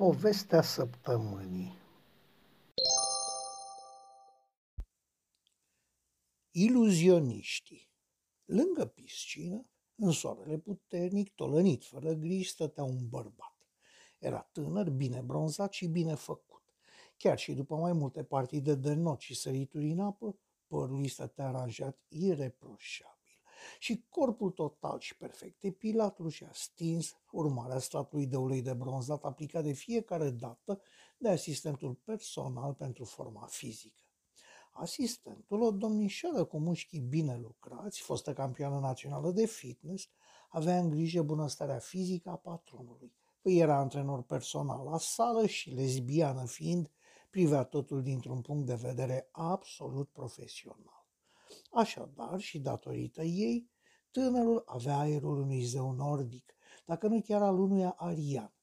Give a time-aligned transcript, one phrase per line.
[0.00, 1.78] Povestea săptămânii
[6.50, 7.90] Iluzioniștii
[8.44, 13.56] Lângă piscină, în soarele puternic, tolănit, fără griji, stătea un bărbat.
[14.18, 16.62] Era tânăr, bine bronzat și bine făcut.
[17.16, 21.46] Chiar și după mai multe partide de not și sărituri în apă, părul îi stătea
[21.46, 23.19] aranjat ireproșabil
[23.78, 29.62] și corpul total și perfect epilat și stins, urmarea statului de ulei de bronzat aplicat
[29.62, 30.80] de fiecare dată
[31.18, 34.02] de asistentul personal pentru forma fizică.
[34.72, 40.08] Asistentul, o domnișoară cu mușchii bine lucrați, fostă campioană națională de fitness,
[40.48, 43.12] avea în grijă bunăstarea fizică a patronului.
[43.40, 46.90] Păi era antrenor personal la sală și lesbiană fiind,
[47.30, 50.99] privea totul dintr-un punct de vedere absolut profesional.
[51.72, 53.70] Așadar, și datorită ei,
[54.10, 58.54] tânărul avea aerul unui zeu nordic, dacă nu chiar al unuia arian.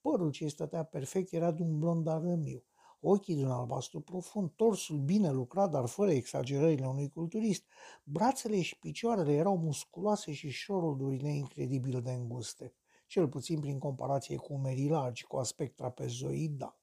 [0.00, 2.64] Părul ce stătea perfect era de un blond arămiu,
[3.00, 7.64] ochii de un albastru profund, torsul bine lucrat, dar fără exagerările unui culturist.
[8.04, 12.74] Brațele și picioarele erau musculoase și șoroldurile incredibil de înguste,
[13.06, 16.78] cel puțin prin comparație cu umerii largi, cu aspect trapezoidal.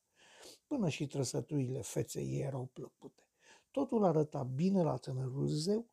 [0.68, 3.31] Până și trăsăturile feței ei erau plăcute.
[3.72, 5.90] Totul arăta bine la tânărul zeu,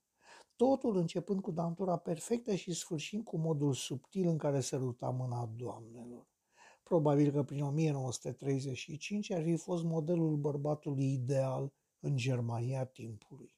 [0.56, 5.46] totul începând cu dantura perfectă și sfârșind cu modul subtil în care se ruta mâna
[5.56, 6.26] doamnelor.
[6.82, 13.56] Probabil că prin 1935 ar fi fost modelul bărbatului ideal în Germania timpului.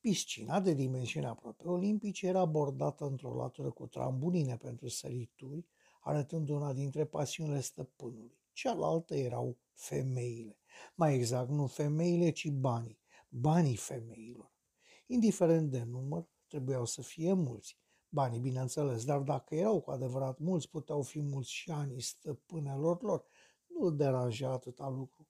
[0.00, 5.66] Piscina, de dimensiuni aproape olimpice, era bordată într-o latură cu trambunine pentru sărituri,
[6.00, 8.38] arătând una dintre pasiunile stăpânului.
[8.58, 10.58] Cealaltă erau femeile.
[10.94, 13.00] Mai exact, nu femeile, ci banii.
[13.28, 14.52] Banii femeilor.
[15.06, 17.78] Indiferent de număr, trebuiau să fie mulți.
[18.08, 23.24] Banii, bineînțeles, dar dacă erau cu adevărat mulți, puteau fi mulți și ani stăpânelor lor.
[23.66, 25.28] Nu deranja atâta lucru.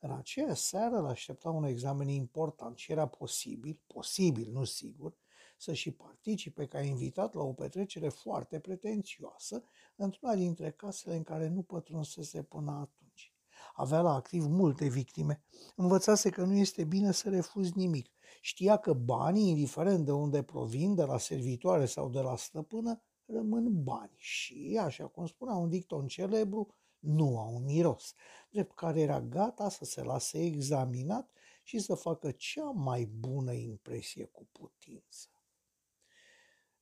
[0.00, 5.16] În aceea seară îl aștepta un examen important și era posibil, posibil, nu sigur,
[5.62, 9.64] să și participe ca invitat la o petrecere foarte pretențioasă
[9.96, 13.34] într-una dintre casele în care nu pătrunsese până atunci.
[13.74, 15.42] Avea la activ multe victime.
[15.76, 18.10] Învățase că nu este bine să refuzi nimic.
[18.40, 23.82] Știa că banii, indiferent de unde provin, de la servitoare sau de la stăpână, rămân
[23.82, 28.14] bani și, așa cum spunea un dicton celebru, nu au miros,
[28.50, 31.30] drept care era gata să se lase examinat
[31.62, 35.26] și să facă cea mai bună impresie cu putință.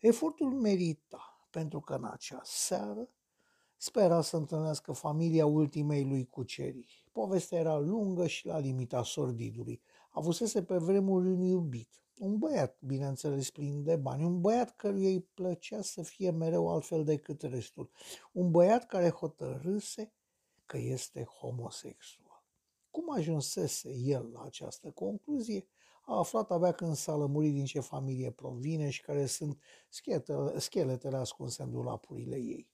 [0.00, 3.09] Efortul merita, pentru că în acea seară
[3.77, 7.09] spera să întâlnească familia ultimei lui cuceriri.
[7.12, 9.83] Povestea era lungă și la limita sordidului.
[10.11, 15.21] Avusese pe vremuri un iubit, un băiat, bineînțeles, plin de bani, un băiat căruia îi
[15.34, 17.91] plăcea să fie mereu altfel decât restul,
[18.32, 20.12] un băiat care hotărâse
[20.67, 22.44] că este homosexual.
[22.91, 25.67] Cum ajunsese el la această concluzie,
[26.00, 31.16] a aflat abia când s-a lămurit din ce familie provine și care sunt scheletele, scheletele
[31.16, 32.69] ascunse în dulapurile ei.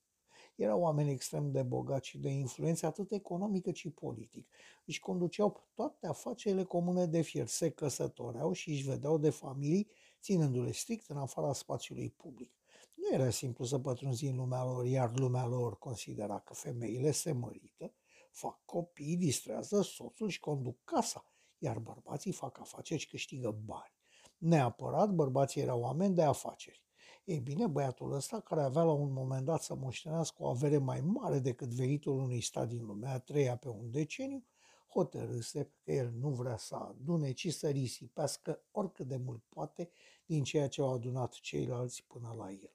[0.57, 4.49] Erau oameni extrem de bogați și de influență atât economică ci politic.
[4.85, 9.89] Își conduceau toate afacerile comune de fier, se căsătoreau și își vedeau de familii,
[10.21, 12.53] ținându-le strict în afara spațiului public.
[12.95, 17.33] Nu era simplu să pătrunzi în lumea lor, iar lumea lor considera că femeile se
[17.33, 17.93] mărită,
[18.31, 23.95] fac copii, distrează soțul și conduc casa, iar bărbații fac afaceri și câștigă bani.
[24.39, 26.85] Neapărat bărbații erau oameni de afaceri.
[27.25, 31.01] Ei bine, băiatul ăsta, care avea la un moment dat să moștenească o avere mai
[31.01, 34.45] mare decât venitul unui stat din lumea a treia pe un deceniu,
[34.89, 39.91] hotărâse că el nu vrea să adune, ci să risipească oricât de mult poate
[40.27, 42.71] din ceea ce au adunat ceilalți până la el.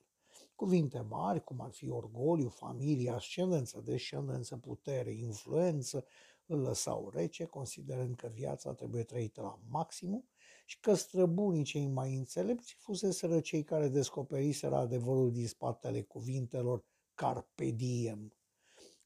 [0.55, 6.05] Cuvinte mari, cum ar fi orgoliu, familie, ascendență, descendență, putere, influență,
[6.45, 10.25] îl lăsau rece, considerând că viața trebuie trăită la maximum
[10.65, 17.65] și că străbunii cei mai înțelepți fuseseră cei care descoperiseră adevărul din spatele cuvintelor carpe
[17.65, 18.33] diem.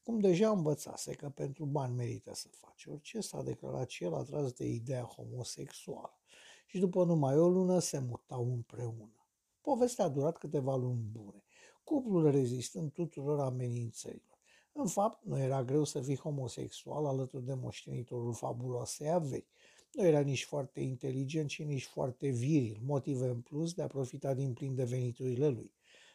[0.02, 4.66] Cum deja învățase că pentru bani merită să faci orice, s-a declarat cel atras de
[4.66, 6.18] ideea homosexuală
[6.66, 9.26] și după numai o lună se mutau împreună.
[9.60, 11.44] Povestea a durat câteva luni bune,
[11.84, 14.35] cuplul rezistând tuturor amenințărilor.
[14.78, 19.46] În fapt, nu era greu să fii homosexual alături de moștenitorul fabuloasei averi.
[19.92, 24.34] Nu era nici foarte inteligent și nici foarte viril, motive în plus de a profita
[24.34, 25.74] din plin de veniturile lui.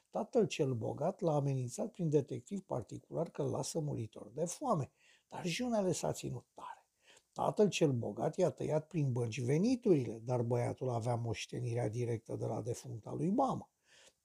[0.09, 4.91] Tatăl cel bogat l-a amenințat prin detectiv particular că îl lasă muritor de foame,
[5.29, 6.85] dar junele s-a ținut tare.
[7.31, 12.61] Tatăl cel bogat i-a tăiat prin bănci veniturile, dar băiatul avea moștenirea directă de la
[12.61, 13.69] defuncta lui mamă.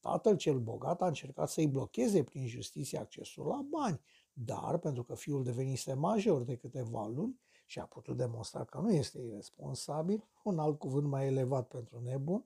[0.01, 4.01] Tatăl cel bogat a încercat să-i blocheze prin justiție accesul la bani,
[4.39, 8.93] Dar, pentru că fiul devenise major de câteva luni și a putut demonstra că nu
[8.93, 12.45] este irresponsabil, un alt cuvânt mai elevat pentru nebun,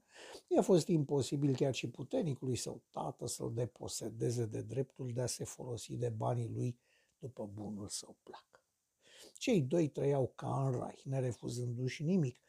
[0.48, 5.44] i-a fost imposibil chiar și puternicului său tată să-l deposedeze de dreptul de a se
[5.44, 6.78] folosi de banii lui
[7.18, 8.64] după bunul său plac.
[9.38, 12.40] Cei doi trăiau ca în rai, nerefuzându-și nimic,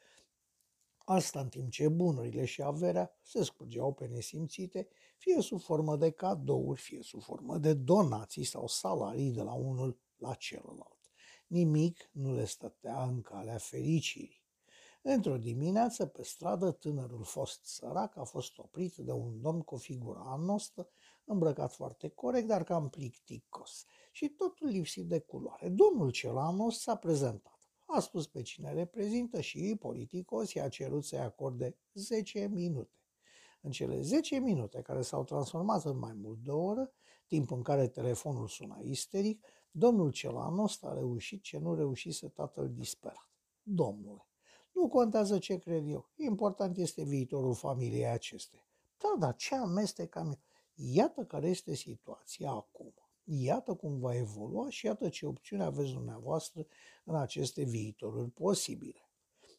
[1.11, 4.87] Asta în timp ce bunurile și averea se scurgeau pe nesimțite,
[5.17, 9.99] fie sub formă de cadouri, fie sub formă de donații sau salarii de la unul
[10.17, 11.11] la celălalt.
[11.47, 14.43] Nimic nu le stătea în calea fericirii.
[15.01, 19.77] Într-o dimineață, pe stradă, tânărul fost sărac a fost oprit de un domn cu o
[19.77, 20.89] figură anostă,
[21.23, 25.69] îmbrăcat foarte corect, dar cam plicticos și totul lipsit de culoare.
[25.69, 27.60] Domnul cel anos s-a prezentat
[27.91, 32.95] a spus pe cine reprezintă și politicos i-a cerut să-i acorde 10 minute.
[33.61, 36.93] În cele 10 minute care s-au transformat în mai mult de o oră,
[37.27, 43.29] timp în care telefonul suna isteric, domnul Celanos a reușit ce nu reușise tatăl disperat.
[43.61, 44.27] Domnule,
[44.71, 48.65] nu contează ce cred eu, important este viitorul familiei acestei.
[48.97, 50.39] Da, dar ce amestecam eu?
[50.73, 52.90] Iată care este situația acum.
[53.23, 56.65] Iată cum va evolua și iată ce opțiune aveți dumneavoastră
[57.03, 59.09] în aceste viitoruri posibile.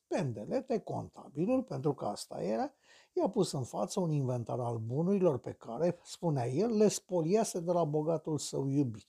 [0.07, 2.73] Pendelete, contabilul, pentru că asta era,
[3.13, 7.73] i-a pus în față un inventar al bunurilor pe care, spunea el, le spoliase de
[7.73, 9.07] la bogatul său iubit.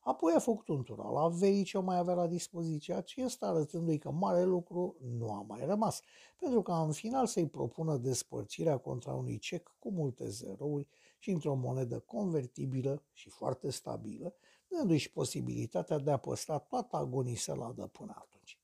[0.00, 3.98] Apoi a făcut un tur la verii ce o mai avea la dispoziție acesta, arătându-i
[3.98, 6.00] că mare lucru nu a mai rămas,
[6.38, 10.88] pentru că în final să-i propună despărțirea contra unui cec cu multe zerouri
[11.26, 14.34] și într-o monedă convertibilă și foarte stabilă,
[14.68, 18.60] dându-și posibilitatea de a păstra toată agonisela de până atunci.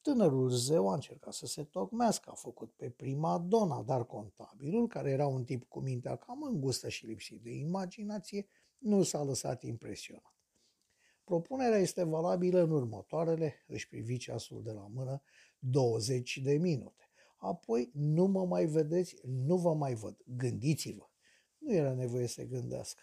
[0.00, 5.10] Tânărul zeu a încercat să se tocmească, a făcut pe prima dona, dar contabilul, care
[5.10, 8.46] era un tip cu mintea cam îngustă și lipsit de imaginație,
[8.78, 10.34] nu s-a lăsat impresionat.
[11.24, 15.22] Propunerea este valabilă în următoarele, își privi ceasul de la mână,
[15.58, 17.10] 20 de minute.
[17.36, 20.16] Apoi nu mă mai vedeți, nu vă mai văd.
[20.26, 21.11] Gândiți-vă.
[21.62, 23.00] Nu era nevoie să gândească.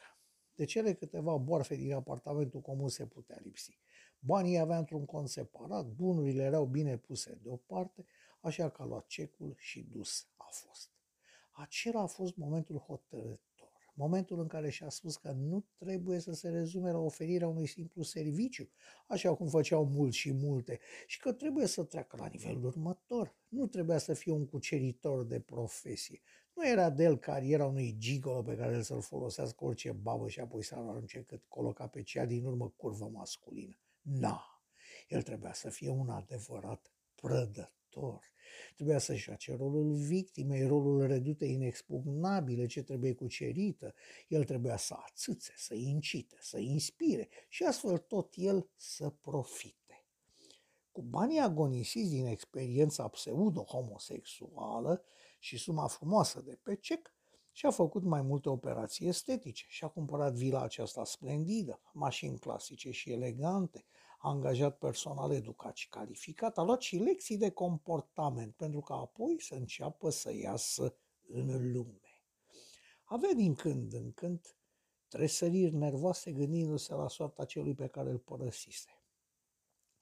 [0.56, 3.80] De cele câteva boarfe din apartamentul comun se putea lipsi.
[4.20, 8.06] Banii avea într-un cont separat, bunurile erau bine puse deoparte,
[8.40, 10.90] așa că a luat cecul și dus a fost.
[11.52, 13.42] Acela a fost momentul hotărât
[14.00, 18.04] momentul în care și-a spus că nu trebuie să se rezume la oferirea unui simplu
[18.04, 18.70] serviciu,
[19.08, 23.36] așa cum făceau mulți și multe, și că trebuie să treacă la nivelul următor.
[23.48, 26.22] Nu trebuia să fie un cuceritor de profesie.
[26.54, 30.40] Nu era de el cariera unui gigolo pe care el să-l folosească orice babă și
[30.40, 33.80] apoi să-l arunce cât coloca pe cea din urmă curvă masculină.
[34.02, 34.64] Na,
[35.08, 37.78] el trebuia să fie un adevărat prădător
[38.76, 43.94] Trebuia să joace rolul victimei, rolul redute inexpugnabile ce trebuie cucerită.
[44.28, 50.06] El trebuia să atâțe, să incite, să inspire și astfel tot el să profite.
[50.92, 55.04] Cu banii agonisiți din experiența pseudo-homosexuală
[55.40, 57.14] și suma frumoasă de pe cec,
[57.52, 63.86] și-a făcut mai multe operații estetice și-a cumpărat vila aceasta splendidă, mașini clasice și elegante,
[63.86, 69.42] a angajat personal educat și calificat, a luat și lecții de comportament pentru că apoi
[69.42, 72.24] să înceapă să iasă în lume.
[73.04, 74.58] Avea din când în când
[75.08, 79.04] tresăriri nervoase gândindu-se la soarta celui pe care îl părăsise.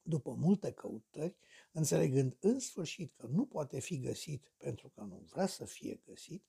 [0.02, 1.38] După multe căutări,
[1.72, 6.46] înțelegând în sfârșit că nu poate fi găsit pentru că nu vrea să fie găsit,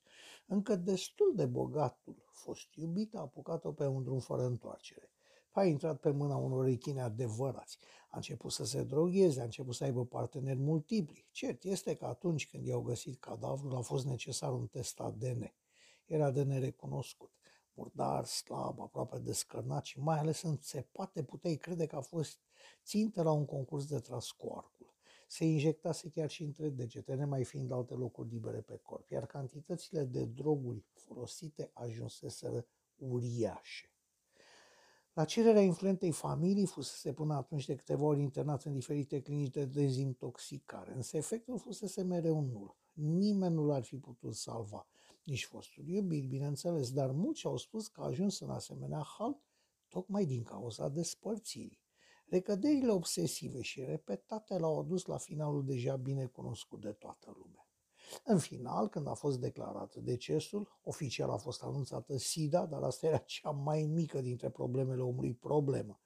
[0.47, 5.13] încă destul de bogatul fost iubit a apucat-o pe un drum fără întoarcere
[5.59, 7.79] a intrat pe mâna unor rechini adevărați.
[8.11, 11.27] A început să se drogheze, a început să aibă parteneri multipli.
[11.31, 15.53] Cert este că atunci când i-au găsit cadavrul a fost necesar un test ADN.
[16.07, 17.33] Era de nerecunoscut.
[17.75, 22.39] Murdar, slab, aproape descărnat și mai ales înțepate puteai crede că a fost
[22.85, 24.95] țintă la un concurs de tras cu arcul.
[25.29, 30.05] Se injectase chiar și între degete, nemai fiind alte locuri libere pe corp, iar cantitățile
[30.05, 33.93] de droguri folosite ajunseseră uriașe.
[35.19, 39.65] La cererea influentei familii fusese până atunci de câteva ori internat în diferite clinici de
[39.65, 42.77] dezintoxicare, însă efectul fusese mereu nul.
[42.93, 44.87] Nimeni nu l-ar fi putut salva,
[45.25, 49.41] nici fostul iubit, bineînțeles, dar mulți au spus că a ajuns în asemenea hal
[49.89, 51.83] tocmai din cauza despărțirii.
[52.27, 57.68] Recăderile obsesive și repetate l-au adus la finalul deja bine cunoscut de toată lumea.
[58.25, 63.19] În final, când a fost declarat decesul, oficial a fost anunțată SIDA, dar asta era
[63.19, 66.01] cea mai mică dintre problemele omului problemă.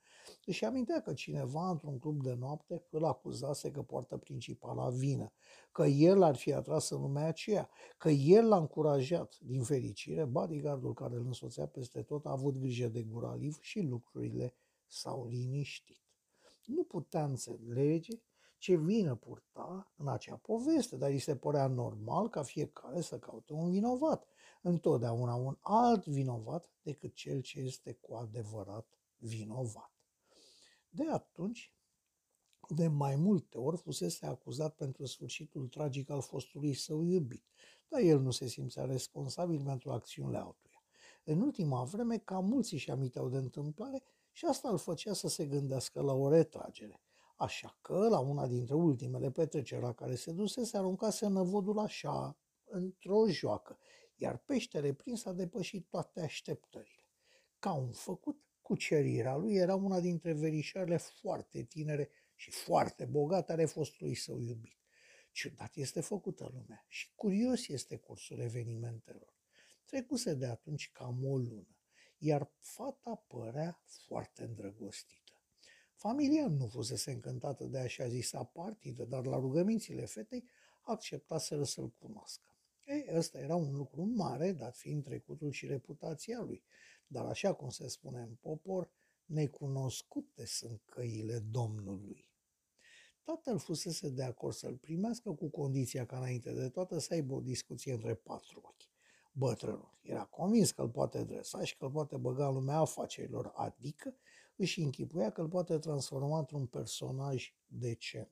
[0.45, 5.33] Își amintea că cineva într-un club de noapte îl acuzase că poartă principala vină,
[5.71, 9.37] că el ar fi atras în lumea aceea, că el l-a încurajat.
[9.39, 14.55] Din fericire, bodyguardul care îl însoțea peste tot a avut grijă de guraliv și lucrurile
[14.87, 16.01] s-au liniștit.
[16.65, 18.21] Nu putea înțelege
[18.63, 23.53] ce vină purta în acea poveste, dar îi se părea normal ca fiecare să caute
[23.53, 24.27] un vinovat.
[24.61, 29.91] Întotdeauna un alt vinovat decât cel ce este cu adevărat vinovat.
[30.89, 31.73] De atunci,
[32.69, 37.45] de mai multe ori fusese acuzat pentru sfârșitul tragic al fostului său iubit,
[37.87, 40.83] dar el nu se simțea responsabil pentru acțiunile altuia.
[41.23, 45.45] În ultima vreme, cam mulți își aminteau de întâmplare și asta îl făcea să se
[45.45, 47.02] gândească la o retragere.
[47.43, 53.27] Așa că, la una dintre ultimele petreceri la care se dusese, aruncase năvodul așa, într-o
[53.27, 53.79] joacă,
[54.15, 57.07] iar peștele prins a depășit toate așteptările.
[57.59, 63.65] Ca un făcut, cucerirea lui era una dintre verișoarele foarte tinere și foarte bogate ale
[63.65, 64.77] fostului său iubit.
[65.31, 69.33] Ciudat este făcută lumea și curios este cursul evenimentelor.
[69.85, 71.77] Trecuse de atunci cam o lună,
[72.17, 75.22] iar fata părea foarte îndrăgostită.
[76.07, 80.43] Familia nu fusese încântată de așa zisa partidă, dar la rugămințile fetei
[80.81, 82.47] acceptaseră să-l cunoască.
[82.85, 86.63] Ei, ăsta era un lucru mare, dat fiind trecutul și reputația lui,
[87.07, 88.89] dar așa cum se spune în popor,
[89.25, 92.29] necunoscute sunt căile Domnului.
[93.23, 97.41] Tatăl fusese de acord să-l primească cu condiția ca înainte de toată să aibă o
[97.41, 98.91] discuție între patru ochi.
[99.33, 103.51] Bătrânul era convins că îl poate dresa și că îl poate băga în lumea afacerilor,
[103.55, 104.15] adică
[104.55, 108.31] își închipuia că îl poate transforma într-un personaj decent.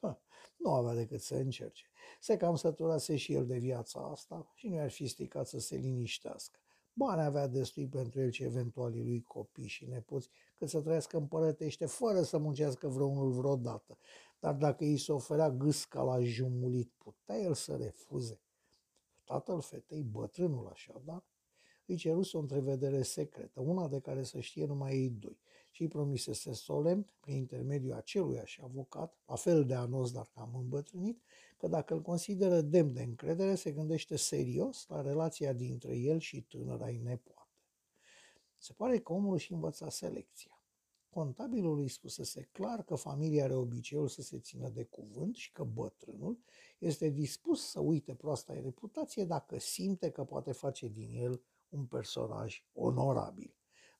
[0.00, 0.22] Ha,
[0.56, 1.84] nu avea decât să încerce.
[2.20, 5.76] Se cam săturase și el de viața asta și nu ar fi stricat să se
[5.76, 6.58] liniștească.
[6.94, 11.86] Bani avea destui pentru el și eventualii lui copii și nepoți, cât să trăiască împărătește
[11.86, 13.98] fără să muncească vreunul vreodată.
[14.38, 18.40] Dar dacă îi se oferea gâsca la jumulit, putea el să refuze.
[19.24, 21.24] Tatăl fetei, bătrânul așadar,
[21.86, 25.38] îi ceruse o întrevedere secretă, una de care să știe numai ei doi,
[25.72, 31.22] și îi promisese solemn, prin intermediul aceluiași avocat, la fel de anos, dar cam îmbătrânit,
[31.56, 36.42] că dacă îl consideră demn de încredere, se gândește serios la relația dintre el și
[36.42, 37.50] tânăra ei nepoată.
[38.58, 40.62] Se pare că omul își învăța selecția.
[41.10, 45.64] Contabilul îi spusese clar că familia are obiceiul să se țină de cuvânt și că
[45.64, 46.38] bătrânul
[46.78, 52.64] este dispus să uite proasta reputație dacă simte că poate face din el un personaj
[52.72, 53.54] onorabil.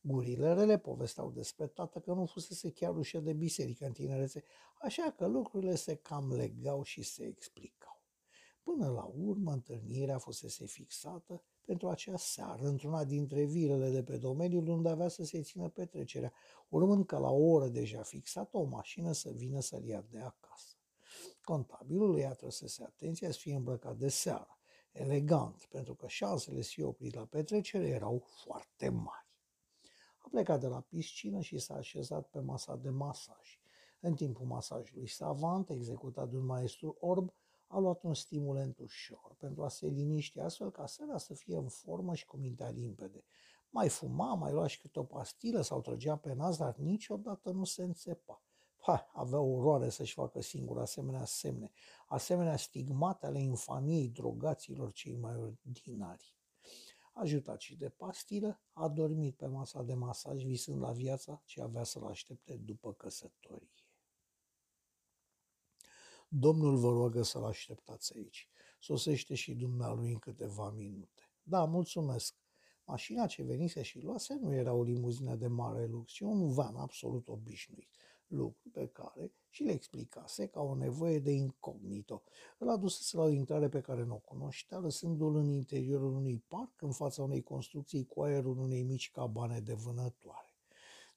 [0.04, 4.44] Gurile rele povesteau despre tată că nu fusese chiar ușă de biserică în tinerețe,
[4.80, 8.00] așa că lucrurile se cam legau și se explicau.
[8.62, 14.68] Până la urmă, întâlnirea fusese fixată pentru acea seară într-una dintre vilele de pe domeniul
[14.68, 16.32] unde avea să se țină petrecerea,
[16.68, 20.76] urmând ca la o oră deja fixată o mașină să vină să-l ia de acasă.
[21.42, 24.59] Contabilul îi atrăsese atenția să fie îmbrăcat de seară,
[24.92, 29.31] elegant, pentru că șansele să fie oprit la petrecere erau foarte mari.
[30.32, 33.60] A plecat de la piscină și s-a așezat pe masa de masaj.
[34.00, 37.32] În timpul masajului savant, executat de un maestru orb,
[37.66, 41.68] a luat un stimulent ușor pentru a se liniști astfel ca seara să fie în
[41.68, 43.24] formă și cu mintea limpede.
[43.70, 47.64] Mai fuma, mai lua și câte o pastilă sau trăgea pe nas, dar niciodată nu
[47.64, 48.42] se înțepa.
[48.78, 51.70] Ha, avea oroare să-și facă singur asemenea semne,
[52.06, 56.41] asemenea stigmate ale infamiei drogaților cei mai ordinari.
[57.12, 61.83] Ajutat și de pastilă, a dormit pe masa de masaj visând la viața ce avea
[61.83, 63.71] să-l aștepte după căsătorie.
[66.28, 68.49] Domnul vă roagă să-l așteptați aici.
[68.78, 71.23] Sosește și dumnealui în câteva minute.
[71.42, 72.35] Da, mulțumesc.
[72.85, 76.76] Mașina ce venise și luase nu era o limuzină de mare lux, ci un van
[76.76, 77.90] absolut obișnuit
[78.32, 82.22] lucru pe care și le explicase ca o nevoie de incognito.
[82.58, 86.82] Îl adusese la o intrare pe care nu o cunoștea, lăsându-l în interiorul unui parc,
[86.82, 90.56] în fața unei construcții cu aerul unei mici cabane de vânătoare.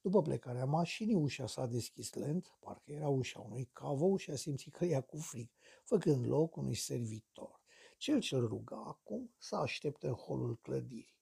[0.02, 4.74] După plecarea mașinii, ușa s-a deschis lent, parcă era ușa unui cavou și a simțit
[4.74, 5.50] că ia cu frig,
[5.84, 7.62] făcând loc unui servitor.
[7.98, 11.16] Cel ce-l ruga acum să aștepte în holul clădirii.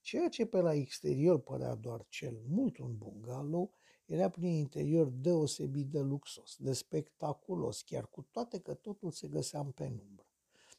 [0.00, 3.74] Ceea ce pe la exterior părea doar cel mult un bungalow,
[4.10, 9.60] era prin interior deosebit de luxos, de spectaculos, chiar cu toate că totul se găsea
[9.60, 10.26] în penumbră.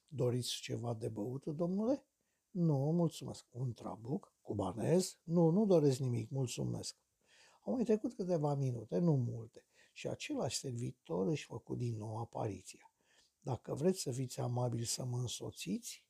[0.07, 2.05] Doriți ceva de băut, domnule?
[2.49, 3.45] Nu, mulțumesc.
[3.51, 4.33] Un trabuc?
[4.41, 5.19] Cubanez?
[5.23, 6.97] Nu, nu doresc nimic, mulțumesc.
[7.61, 12.91] Au mai trecut câteva minute, nu multe, și același servitor își făcut din nou apariția.
[13.39, 16.05] Dacă vreți să fiți amabili să mă însoțiți,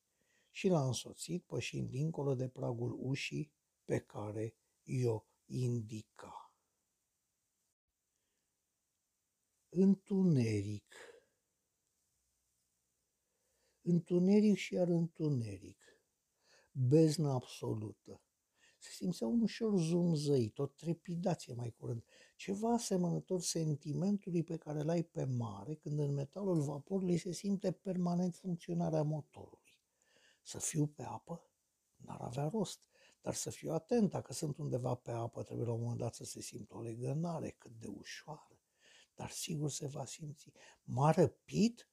[0.52, 3.52] și l-a însoțit pășind dincolo de pragul ușii
[3.86, 6.41] pe care i-o indica.
[9.74, 10.94] Întuneric.
[13.82, 15.78] Întuneric și iar întuneric.
[16.72, 18.22] Beznă absolută.
[18.80, 22.04] Se simțea un ușor zumzăit, o trepidație mai curând,
[22.36, 28.36] ceva asemănător sentimentului pe care l-ai pe mare când în metalul vaporului se simte permanent
[28.36, 29.80] funcționarea motorului.
[30.44, 31.50] Să fiu pe apă?
[31.96, 32.90] N-ar avea rost,
[33.22, 36.24] dar să fiu atent, dacă sunt undeva pe apă, trebuie la un moment dat să
[36.24, 38.51] se simtă o legănare cât de ușoară,
[39.22, 40.52] dar sigur se va simți.
[40.84, 41.90] M-a răpit?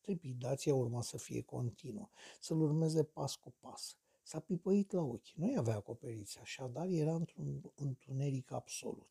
[0.00, 2.08] Trepidația urma să fie continuă,
[2.40, 3.96] să-l urmeze pas cu pas.
[4.22, 9.10] S-a pipăit la ochi, nu avea acoperiți, așadar era într-un întuneric absolut.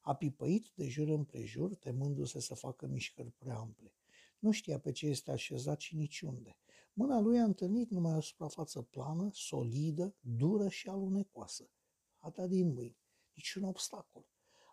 [0.00, 3.94] A pipăit de jur împrejur, temându-se să facă mișcări prea ample.
[4.38, 6.58] Nu știa pe ce este așezat și niciunde.
[6.92, 11.70] Mâna lui a întâlnit numai o suprafață plană, solidă, dură și alunecoasă.
[12.18, 12.98] A dat din mâini,
[13.34, 14.26] niciun obstacol.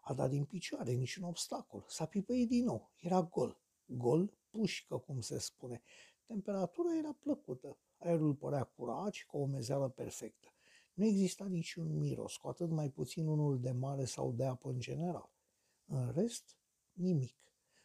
[0.05, 1.85] A dat din picioare, niciun obstacol.
[1.87, 3.61] S-a pipăit din nou, era gol.
[3.85, 5.81] Gol, pușcă, cum se spune.
[6.25, 10.53] Temperatura era plăcută, aerul părea curat și cu o umezeală perfectă.
[10.93, 14.79] Nu exista niciun miros, cu atât mai puțin unul de mare sau de apă în
[14.79, 15.31] general.
[15.85, 16.57] În rest,
[16.91, 17.35] nimic.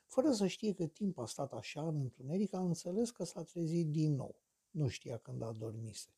[0.07, 3.87] Fără să știe cât timp a stat așa în întuneric, a înțeles că s-a trezit
[3.87, 4.41] din nou.
[4.71, 6.15] Nu știa când a dormise.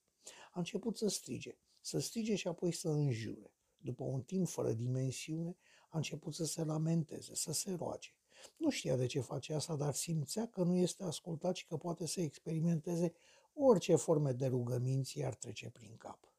[0.52, 3.54] A început să strige, să strige și apoi să înjure.
[3.76, 5.56] După un timp fără dimensiune,
[5.90, 8.10] a început să se lamenteze, să se roage.
[8.56, 12.06] Nu știa de ce face asta, dar simțea că nu este ascultat și că poate
[12.06, 13.12] să experimenteze
[13.52, 16.34] orice forme de rugăminți ar trece prin cap.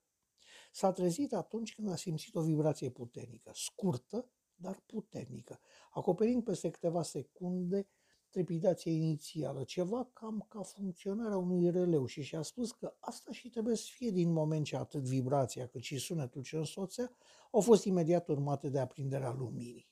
[0.72, 5.60] S-a trezit atunci când a simțit o vibrație puternică, scurtă, dar puternică,
[5.92, 7.88] acoperind peste câteva secunde
[8.32, 13.76] trepidația inițială, ceva cam ca funcționarea unui releu și și-a spus că asta și trebuie
[13.76, 17.12] să fie din moment ce atât vibrația cât și sunetul ce însoțea
[17.52, 19.90] au fost imediat urmate de aprinderea luminii.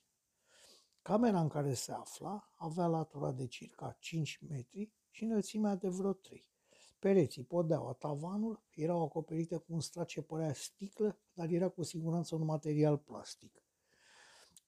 [1.01, 6.13] Camera în care se afla avea latura de circa 5 metri și înălțimea de vreo
[6.13, 6.47] 3.
[6.99, 12.35] Pereții, podeaua, tavanul erau acoperite cu un strat ce părea sticlă, dar era cu siguranță
[12.35, 13.58] un material plastic.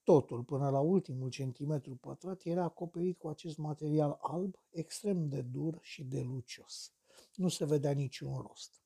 [0.03, 5.79] Totul, până la ultimul centimetru pătrat, era acoperit cu acest material alb, extrem de dur
[5.81, 6.94] și de lucios.
[7.35, 8.81] Nu se vedea niciun rost.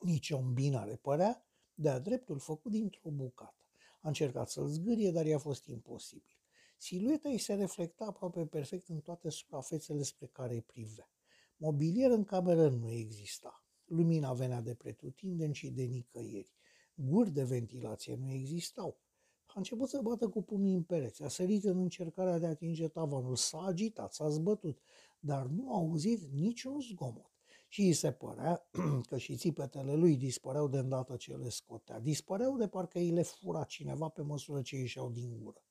[0.00, 3.64] Nici o îmbinare părea de-a dreptul făcut dintr-o bucată.
[4.00, 6.36] A încercat să-l zgârie, dar i-a fost imposibil.
[6.76, 11.10] Silueta îi se reflecta aproape perfect în toate suprafețele spre care îi privea.
[11.56, 13.64] Mobilier în cameră nu exista.
[13.84, 16.50] Lumina venea de pretutindeni și de nicăieri.
[16.94, 19.00] Guri de ventilație nu existau.
[19.56, 22.88] A început să bată cu pumnii în pereți, a sărit în încercarea de a atinge
[22.88, 24.78] tavanul, s-a agitat, s-a zbătut,
[25.18, 27.30] dar nu a auzit niciun zgomot.
[27.68, 28.68] Și îi se părea
[29.08, 32.00] că și țipetele lui dispăreau de îndată ce le scotea.
[32.00, 35.62] Dispăreau de parcă îi le fura cineva pe măsură ce ieșeau din gură.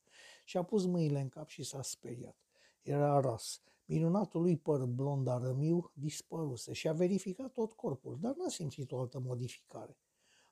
[0.43, 2.37] Și a pus mâinile în cap și s-a speriat.
[2.81, 3.61] Era ras.
[3.85, 8.99] Minunatul lui păr blond arămiu dispăruse și a verificat tot corpul, dar n-a simțit o
[8.99, 9.97] altă modificare.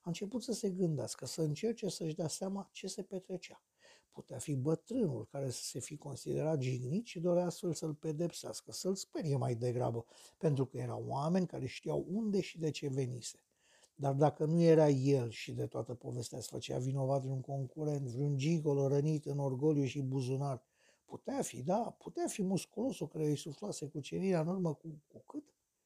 [0.03, 3.61] A început să se gândească, să încerce să-și dea seama ce se petrecea.
[4.11, 8.95] Putea fi bătrânul care să se fi considerat jignit și dorea astfel să-l pedepsească, să-l
[8.95, 10.05] sperie mai degrabă,
[10.37, 13.43] pentru că erau oameni care știau unde și de ce venise.
[13.95, 18.37] Dar dacă nu era el și de toată povestea se făcea vinovat un concurent, vreun
[18.37, 20.63] gigolo rănit în orgoliu și buzunar,
[21.13, 25.43] Putea fi, da, putea fi musculosul care îi suflase cucerirea în urmă cu, cu cât?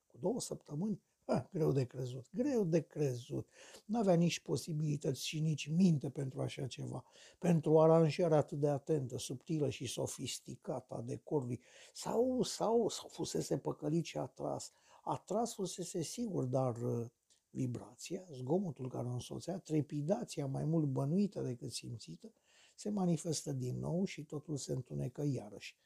[0.08, 1.02] Cu două săptămâni?
[1.28, 3.48] Ha, greu de crezut, greu de crezut.
[3.86, 7.04] Nu avea nici posibilități și nici minte pentru așa ceva,
[7.40, 11.62] pentru o aranjare atât de atentă, subtilă și sofisticată a decorului.
[11.94, 14.72] Sau, sau, sau fusese păcălit și atras.
[15.04, 17.06] Atras fusese sigur, dar uh,
[17.50, 22.34] vibrația, zgomotul care o însoțea, trepidația mai mult bănuită decât simțită,
[22.76, 25.78] se manifestă din nou și totul se întunecă iarăși.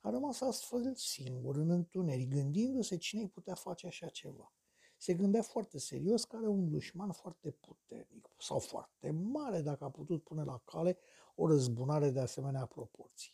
[0.00, 4.52] A rămas astfel singur în întuneric, gândindu-se cine îi putea face așa ceva.
[5.00, 9.90] Se gândea foarte serios că are un dușman foarte puternic sau foarte mare dacă a
[9.90, 10.98] putut pune la cale
[11.34, 13.32] o răzbunare de asemenea proporții.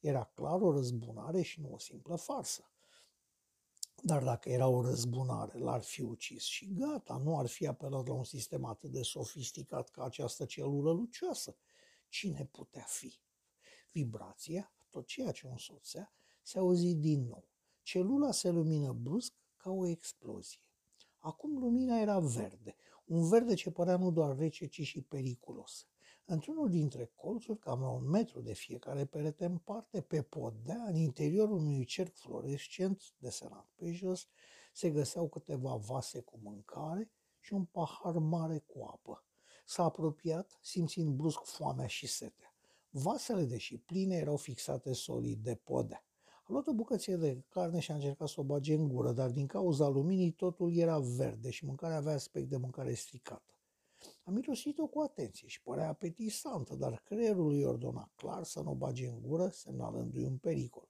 [0.00, 2.70] Era clar o răzbunare și nu o simplă farsă.
[4.02, 8.14] Dar dacă era o răzbunare, l-ar fi ucis și gata, nu ar fi apelat la
[8.14, 11.56] un sistem atât de sofisticat ca această celulă lucioasă.
[12.08, 13.18] Cine putea fi?
[13.92, 17.48] Vibrația, tot ceea ce o însoțea, se auzi din nou.
[17.82, 20.65] Celula se lumină brusc ca o explozie.
[21.26, 25.86] Acum lumina era verde, un verde ce părea nu doar rece, ci și periculos.
[26.24, 30.94] Într-unul dintre colțuri, cam la un metru de fiecare perete în parte, pe podea, în
[30.94, 34.28] interiorul unui cerc fluorescent desenat pe jos,
[34.72, 37.10] se găseau câteva vase cu mâncare
[37.40, 39.24] și un pahar mare cu apă.
[39.64, 42.54] S-a apropiat, simțind brusc foamea și setea.
[42.90, 46.04] Vasele, deși pline, erau fixate solid de podea.
[46.48, 49.30] A luat o bucăție de carne și a încercat să o bage în gură, dar
[49.30, 53.60] din cauza luminii totul era verde și mâncarea avea aspect de mâncare stricată.
[54.24, 58.74] A mirosit-o cu atenție și părea apetisantă, dar creierul lui ordona clar să nu o
[58.74, 60.88] bage în gură, semnalându-i un pericol.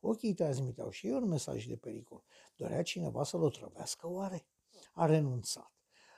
[0.00, 2.24] Ochii transmiteau și ei un mesaj de pericol.
[2.56, 4.46] Dorea cineva să-l otrăvească oare?
[4.92, 5.72] A renunțat.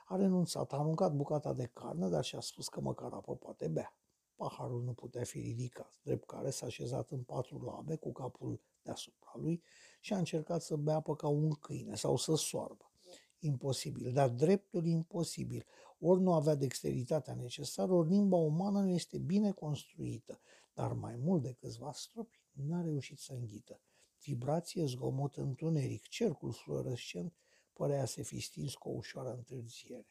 [0.05, 3.95] A renunțat, a aruncat bucata de carne, dar și-a spus că măcar apă poate bea.
[4.35, 9.31] Paharul nu putea fi ridicat, drept care s-a așezat în patru labe cu capul deasupra
[9.35, 9.63] lui
[9.99, 12.91] și a încercat să bea apă ca un câine sau să soarbă.
[13.39, 15.65] Imposibil, dar dreptul imposibil.
[15.99, 20.41] Ori nu avea dexteritatea necesară, ori limba umană nu este bine construită,
[20.73, 23.81] dar mai mult de câțiva stropi n-a reușit să înghită.
[24.23, 27.33] Vibrație, zgomot, întuneric, cercul fluorescent
[27.73, 30.07] părea să fi stins cu o ușoară întârziere.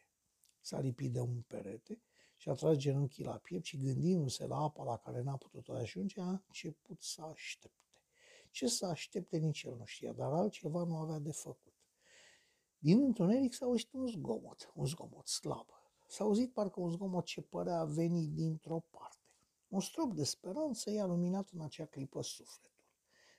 [0.60, 2.02] S-a lipit de un perete
[2.36, 6.20] și a tras genunchii la piept și gândindu-se la apa la care n-a putut ajunge,
[6.20, 7.89] a început să aștepte.
[8.50, 11.74] Ce să aștepte nici el nu știa, dar altceva nu avea de făcut.
[12.78, 15.66] Din întuneric s-a auzit un zgomot, un zgomot slab.
[16.06, 19.24] S-a auzit parcă un zgomot ce părea a veni dintr-o parte.
[19.68, 22.70] Un strop de speranță i-a luminat în acea clipă sufletul.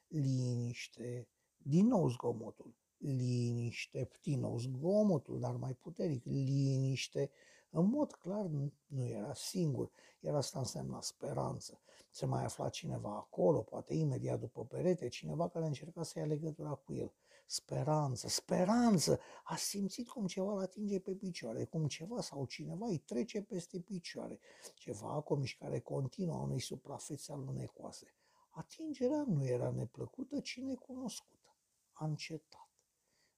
[0.07, 7.31] Liniște, din nou zgomotul, liniște, din nou zgomotul, dar mai puternic, liniște,
[7.71, 8.45] în mod clar
[8.85, 11.81] nu era singur, iar asta însemna speranță.
[12.11, 16.69] Se mai afla cineva acolo, poate imediat după perete, cineva care încerca să ia legătura
[16.69, 17.13] cu el.
[17.45, 19.19] Speranță, speranță!
[19.43, 23.79] A simțit cum ceva îl atinge pe picioare, cum ceva sau cineva îi trece peste
[23.79, 24.39] picioare.
[24.75, 28.13] Ceva cu o mișcare continuă a unei suprafețe alunecoase.
[28.49, 31.55] Atingerea nu era neplăcută, ci necunoscută.
[31.91, 32.69] A încetat.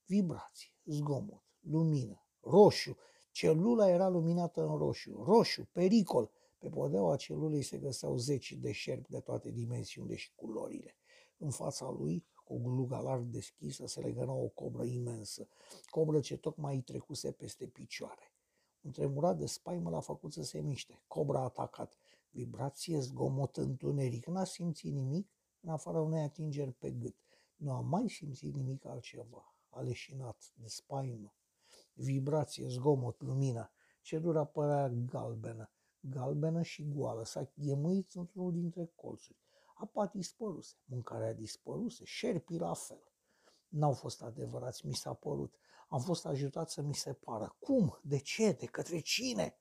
[0.06, 2.98] Vibrație, zgomot, lumină, roșu,
[3.34, 5.24] Celula era luminată în roșu.
[5.26, 6.32] Roșu, pericol.
[6.58, 10.96] Pe podeaua celulei se găseau zeci de șerpi de toate dimensiunile și culorile.
[11.38, 15.48] În fața lui, cu gluga larg deschisă, se legăna o cobră imensă,
[15.90, 18.34] cobră ce tocmai îi trecuse peste picioare.
[18.82, 21.02] Un tremurat de spaimă l-a făcut să se miște.
[21.08, 21.98] Cobra a atacat.
[22.30, 24.26] Vibrație, zgomot, întuneric.
[24.26, 25.30] N-a simțit nimic
[25.62, 27.16] în afară unei atingeri pe gât.
[27.56, 29.56] Nu a mai simțit nimic altceva.
[29.70, 31.34] A leșinat de spaimă
[31.94, 33.72] vibrație, zgomot, lumină.
[34.02, 39.38] Celula părea galbenă, galbenă și goală, s-a ghemuit într-unul dintre colțuri.
[39.76, 43.12] Apa dispăruse, mâncarea dispăruse, șerpii la fel.
[43.68, 45.56] N-au fost adevărați, mi s-a părut.
[45.88, 47.56] Am fost ajutat să mi se pară.
[47.60, 48.00] Cum?
[48.04, 48.52] De ce?
[48.52, 49.58] De către cine?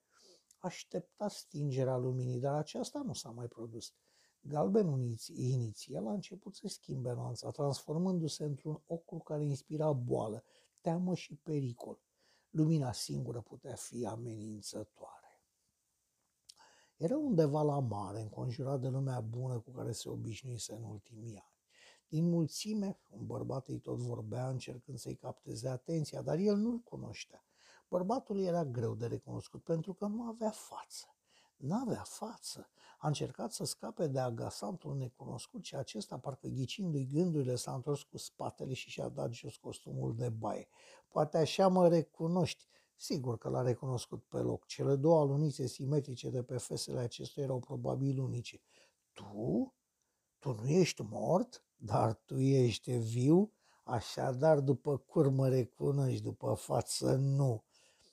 [0.58, 3.92] Aștepta stingerea luminii, dar aceasta nu s-a mai produs.
[4.40, 10.44] Galbenul inițial a început să schimbe nuanța, transformându-se într-un ocru care inspira boală,
[10.80, 12.00] teamă și pericol
[12.52, 15.40] lumina singură putea fi amenințătoare.
[16.96, 21.50] Era undeva la mare, înconjurat de lumea bună cu care se obișnuise în ultimii ani.
[22.08, 27.44] Din mulțime, un bărbat îi tot vorbea încercând să-i capteze atenția, dar el nu-l cunoștea.
[27.88, 31.16] Bărbatul era greu de recunoscut pentru că nu avea față.
[31.62, 32.68] N-avea față.
[32.98, 38.16] A încercat să scape de agasantul necunoscut și acesta, parcă ghicindu-i gândurile, s-a întors cu
[38.16, 40.68] spatele și și-a dat jos costumul de baie.
[41.08, 42.66] Poate așa mă recunoști.
[42.96, 44.66] Sigur că l-a recunoscut pe loc.
[44.66, 48.60] Cele două alunițe simetrice de pe fesele acestuia erau probabil unice.
[49.12, 49.74] Tu?
[50.38, 53.52] Tu nu ești mort, dar tu ești viu?
[53.84, 57.64] Așadar, după curmă recunoști, după față nu.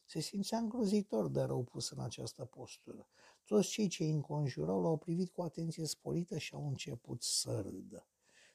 [0.06, 3.08] Se simțea îngrozitor de rău pus în această postură.
[3.50, 8.08] Toți cei ce îi înconjurau l-au privit cu atenție sporită și au început să râdă.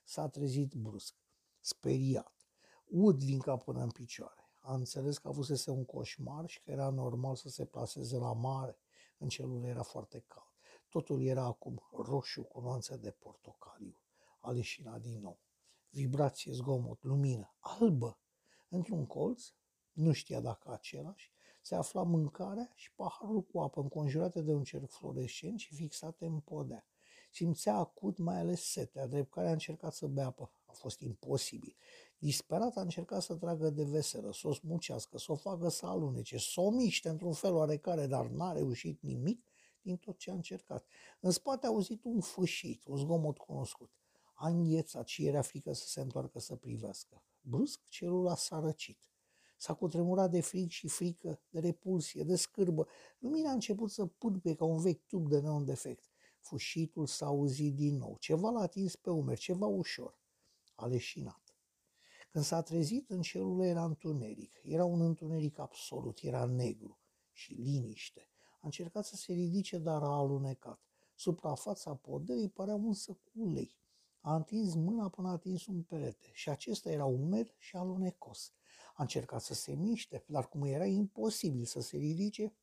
[0.05, 1.15] S-a trezit brusc,
[1.61, 2.47] speriat,
[2.85, 4.51] ud din cap până în picioare.
[4.61, 8.79] A înțeles că avusese un coșmar și că era normal să se plaseze la mare.
[9.19, 10.53] În celule era foarte cald.
[10.89, 13.97] Totul era acum roșu cu nuanțe de portocaliu.
[14.39, 15.39] A leșinat din nou.
[15.91, 18.19] Vibrație, zgomot, lumină, albă.
[18.69, 19.53] Într-un colț,
[19.93, 21.34] nu știa dacă același,
[21.64, 26.40] se afla mâncarea și paharul cu apă înconjurate de un cerc fluorescent și fixate în
[26.40, 26.87] podea.
[27.33, 30.50] Simțea acut mai ales setea, drept care a încercat să bea apă.
[30.66, 31.77] A fost imposibil.
[32.18, 36.38] Disperat a încercat să tragă de veselă, să o smucească, să o facă să alunece,
[36.38, 39.44] să o miște într-un fel oarecare, dar n-a reușit nimic
[39.83, 40.87] din tot ce a încercat.
[41.20, 43.90] În spate a auzit un fâșit, un zgomot cunoscut.
[44.35, 47.22] A înghețat și era frică să se întoarcă să privească.
[47.40, 48.98] Brusc, celula s-a răcit.
[49.64, 52.87] S-a cutremurat de fric și frică, de repulsie, de scârbă.
[53.18, 56.05] Lumina a început să pârpe ca un vechi tub de neon defect.
[56.38, 58.16] Fușitul s-a auzit din nou.
[58.20, 60.20] Ceva l-a atins pe umeri, ceva ușor.
[60.74, 61.57] A leșinat.
[62.31, 64.61] Când s-a trezit, în celulă era întuneric.
[64.62, 66.98] Era un întuneric absolut, era negru
[67.33, 68.29] și liniște.
[68.55, 70.81] A încercat să se ridice, dar a alunecat.
[71.14, 73.77] Suprafața poderii părea unsă cu ulei.
[74.20, 78.53] A întins mâna până a atins un perete și acesta era umed și alunecos.
[78.97, 82.55] A încercat să se miște, dar cum era imposibil să se ridice,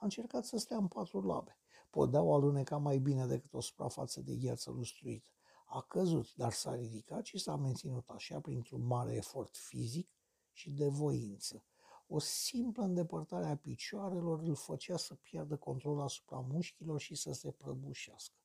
[0.00, 1.58] A încercat să stea în patru labe.
[1.90, 5.32] Podeaua aluneca mai bine decât o suprafață de gheață lustruită.
[5.66, 10.08] A căzut, dar s-a ridicat și s-a menținut așa printr-un mare efort fizic
[10.52, 11.64] și de voință.
[12.06, 17.50] O simplă îndepărtare a picioarelor îl făcea să piardă controlul asupra mușchilor și să se
[17.50, 18.36] prăbușească.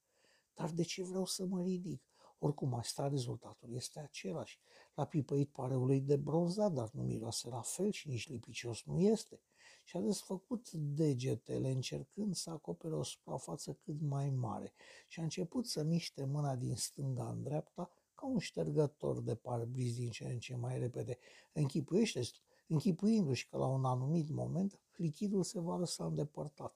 [0.53, 2.12] Dar de ce vreau să mă ridic?
[2.45, 4.59] Oricum, asta rezultatul este același.
[4.93, 8.99] La pipăit pare ulei de bronzat, dar nu miroase la fel și nici lipicios nu
[8.99, 9.41] este.
[9.83, 14.73] Și a desfăcut degetele încercând să acopere o suprafață cât mai mare
[15.07, 19.95] și a început să miște mâna din stânga în dreapta ca un ștergător de parbriz
[19.95, 21.17] din ce în ce mai repede.
[21.53, 22.21] Închipuiește
[22.67, 26.75] închipuindu-și că la un anumit moment lichidul se va lăsa îndepărtat.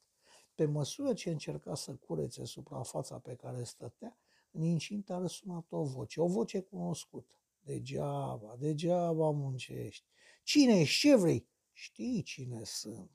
[0.55, 4.17] Pe măsură ce încerca să curețe suprafața pe care stătea,
[4.57, 7.33] în incintă a răsunat o voce, o voce cunoscută.
[7.59, 10.05] Degeaba, degeaba muncești.
[10.43, 10.99] Cine ești?
[10.99, 11.47] Ce vrei?
[11.71, 13.11] Știi cine sunt.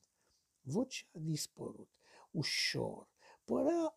[0.61, 1.90] Vocea a dispărut.
[2.31, 3.09] Ușor.
[3.44, 3.96] Părea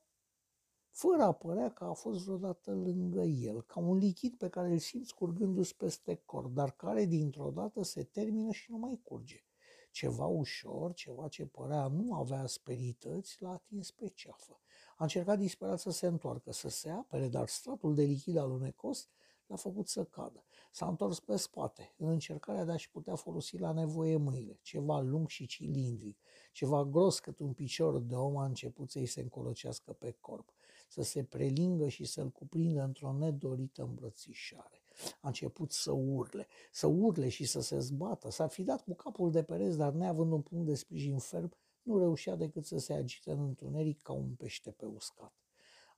[0.89, 4.79] fără a părea că a fost vreodată lângă el, ca un lichid pe care îl
[4.79, 9.43] simți curgându-ți peste corp, dar care dintr-o dată se termină și nu mai curge.
[9.91, 14.59] Ceva ușor, ceva ce părea nu avea asperități, l-a atins pe ceafă.
[14.95, 19.09] A încercat disperat să se întoarcă, să se apere, dar stratul de lichid alunecos
[19.47, 20.45] l-a făcut să cadă.
[20.71, 24.59] S-a întors pe spate, în încercarea de a-și putea folosi la nevoie mâinile.
[24.61, 26.17] Ceva lung și cilindric,
[26.51, 30.53] ceva gros cât un picior de om a început să-i se încolocească pe corp
[30.87, 34.81] să se prelingă și să-l cuprindă într-o nedorită îmbrățișare.
[35.21, 38.29] A început să urle, să urle și să se zbată.
[38.29, 41.53] S-ar fi dat cu capul de pereți, dar neavând un punct de sprijin ferm,
[41.85, 45.33] nu reușea decât să se agite în întuneric ca un pește pe uscat.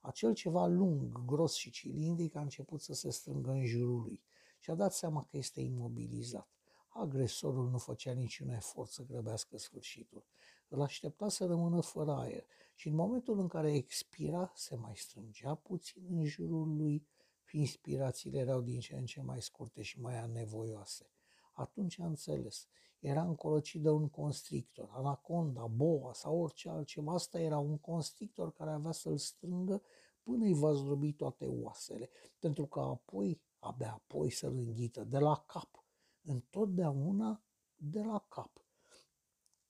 [0.00, 4.22] Acel ceva lung, gros și cilindric a început să se strângă în jurul lui
[4.58, 6.48] și a dat seama că este imobilizat.
[6.88, 10.24] Agresorul nu făcea niciun efort să grăbească sfârșitul.
[10.68, 15.54] Îl aștepta să rămână fără aer și în momentul în care expira, se mai strângea
[15.54, 17.06] puțin în jurul lui,
[17.50, 21.10] inspirațiile erau din ce în ce mai scurte și mai anevoioase.
[21.52, 22.68] Atunci a înțeles.
[22.98, 27.12] Era încolocit de un constrictor, anaconda, boa sau orice altceva.
[27.12, 29.82] Asta era un constrictor care avea să-l strângă
[30.22, 35.44] până îi va zdrobi toate oasele, pentru că apoi, abia apoi să-l înghită de la
[35.46, 35.84] cap.
[36.22, 37.42] Întotdeauna
[37.74, 38.64] de la cap.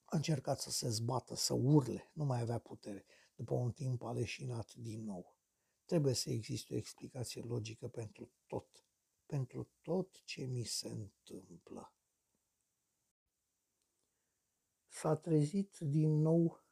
[0.05, 3.05] A încercat să se zbată, să urle, nu mai avea putere.
[3.35, 5.37] După un timp a leșinat din nou.
[5.85, 8.85] Trebuie să existe o explicație logică pentru tot,
[9.27, 11.58] pentru tot ce mi se întâmplă.
[14.99, 16.65] S-a trezit din nou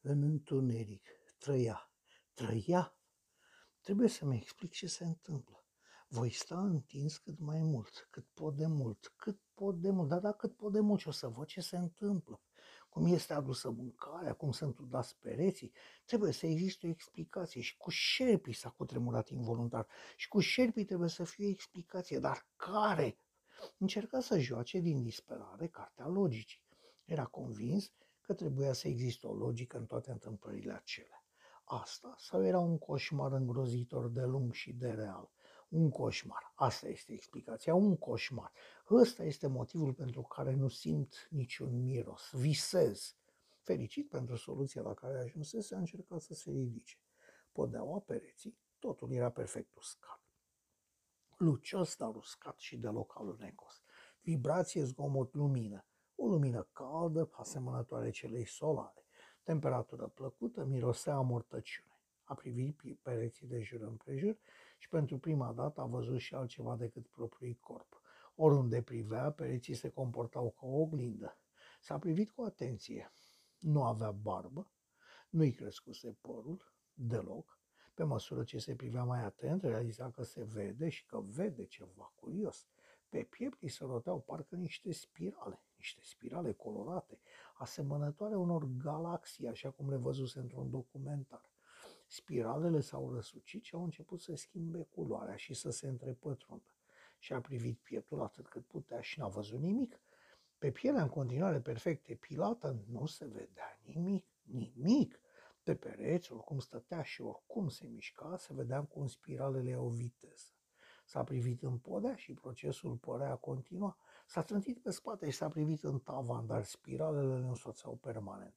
[0.00, 1.08] în întuneric.
[1.38, 1.90] Trăia.
[2.34, 2.96] Trăia.
[3.80, 5.64] Trebuie să-mi explic ce se întâmplă.
[6.08, 10.20] Voi sta întins cât mai mult, cât pot de mult, cât pot de mult, dar
[10.20, 12.40] dacă cât pot de mult și o să văd ce se întâmplă.
[12.88, 15.72] Cum este adusă mâncarea, cum sunt udați pereții,
[16.04, 21.08] trebuie să existe o explicație și cu șerpii s-a cutremurat involuntar și cu șerpii trebuie
[21.08, 23.18] să fie o explicație, dar care?
[23.78, 26.63] Încerca să joace din disperare cartea logicii.
[27.04, 31.24] Era convins că trebuia să existe o logică în toate întâmplările acelea.
[31.64, 35.30] Asta sau era un coșmar îngrozitor de lung și de real?
[35.68, 36.52] Un coșmar.
[36.54, 38.52] Asta este explicația, un coșmar.
[38.90, 42.30] Ăsta este motivul pentru care nu simt niciun miros.
[42.32, 43.16] Visez.
[43.60, 46.98] Fericit pentru soluția la care ajunsese, a încercat să se ridice.
[47.52, 50.22] Podeaua pereții, totul era perfect uscat.
[51.36, 53.82] Lucios, dar uscat și deloc alunecos.
[54.20, 55.84] Vibrație, zgomot, lumină.
[56.16, 59.04] O lumină caldă, asemănătoare celei solare.
[59.42, 61.88] Temperatură plăcută, mirosea amortăciune.
[62.24, 64.38] A privit pereții de jur împrejur
[64.78, 68.00] și pentru prima dată a văzut și altceva decât propriul corp.
[68.34, 71.38] Oriunde privea, pereții se comportau ca o oglindă.
[71.80, 73.12] S-a privit cu atenție.
[73.58, 74.70] Nu avea barbă,
[75.30, 77.58] nu-i crescuse părul, deloc.
[77.94, 82.12] Pe măsură ce se privea mai atent, realiza că se vede și că vede ceva
[82.14, 82.66] curios.
[83.08, 87.18] Pe piept îi se roteau parcă niște spirale, niște spirale colorate,
[87.54, 91.50] asemănătoare unor galaxii, așa cum le văzuse într-un documentar.
[92.06, 96.68] Spiralele s-au răsucit și au început să schimbe culoarea și să se întrepătrundă.
[97.18, 100.00] Și a privit pieptul atât cât putea și n-a văzut nimic.
[100.58, 105.20] Pe pielea în continuare perfect epilată nu se vedea nimic, nimic.
[105.62, 110.52] Pe pereți, oricum stătea și oricum se mișca, se vedea cum spiralele au viteză.
[111.04, 113.98] S-a privit în podea și procesul părea continua.
[114.24, 118.54] S-a trântit pe spate și s-a privit în tavan, dar spiralele îl însoțeau permanent.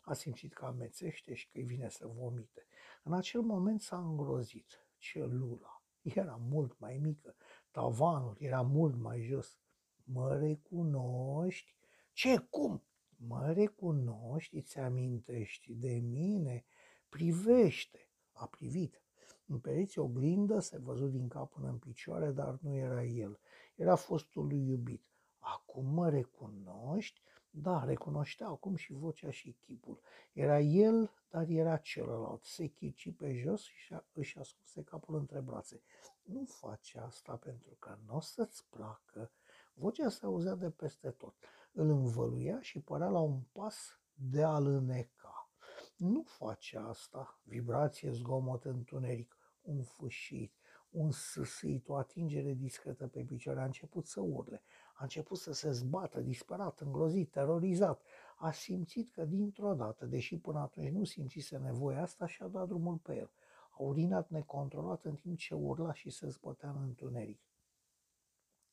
[0.00, 2.66] A simțit că amețește și că îi vine să vomite.
[3.02, 4.86] În acel moment s-a îngrozit.
[4.96, 7.34] Celula era mult mai mică,
[7.70, 9.60] tavanul era mult mai jos.
[10.04, 11.76] Mă recunoști?
[12.12, 12.82] Ce, cum?
[13.16, 16.64] Mă recunoști, îți amintești de mine?
[17.08, 18.10] Privește!
[18.32, 19.02] A privit.
[19.46, 23.40] În pereți oglindă se văzut din cap până în picioare, dar nu era el.
[23.82, 25.04] Era fostul lui iubit.
[25.38, 27.20] Acum mă recunoști?
[27.50, 30.00] Da, recunoștea acum și vocea și chipul.
[30.32, 32.44] Era el, dar era celălalt.
[32.44, 35.82] Se chici pe jos și își ascunse capul între brațe.
[36.22, 39.30] Nu face asta pentru că nu o să-ți placă.
[39.74, 41.34] Vocea se auzea de peste tot.
[41.72, 45.50] Îl învăluia și părea la un pas de a-l îneca.
[45.96, 47.40] Nu face asta.
[47.42, 50.54] Vibrație, zgomot, întuneric, un fâșit,
[50.92, 53.60] un sâsâit, o atingere discretă pe picioare.
[53.60, 54.62] A început să urle.
[54.94, 58.02] A început să se zbată, disperat, îngrozit, terorizat.
[58.36, 62.96] A simțit că dintr-o dată, deși până atunci nu simțise nevoia asta, și-a dat drumul
[62.96, 63.30] pe el.
[63.70, 67.40] A urinat necontrolat în timp ce urla și se zbătea în întuneric.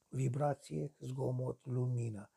[0.08, 2.30] Vibrație, zgomot, lumină.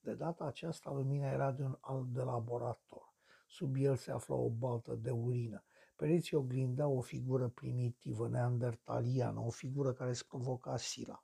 [0.00, 3.14] De data aceasta, lumina era de un alt de laborator.
[3.46, 5.64] Sub el se afla o baltă de urină.
[5.98, 11.22] Pereții oglindeau o figură primitivă, neandertaliană, o figură care îți provoca sila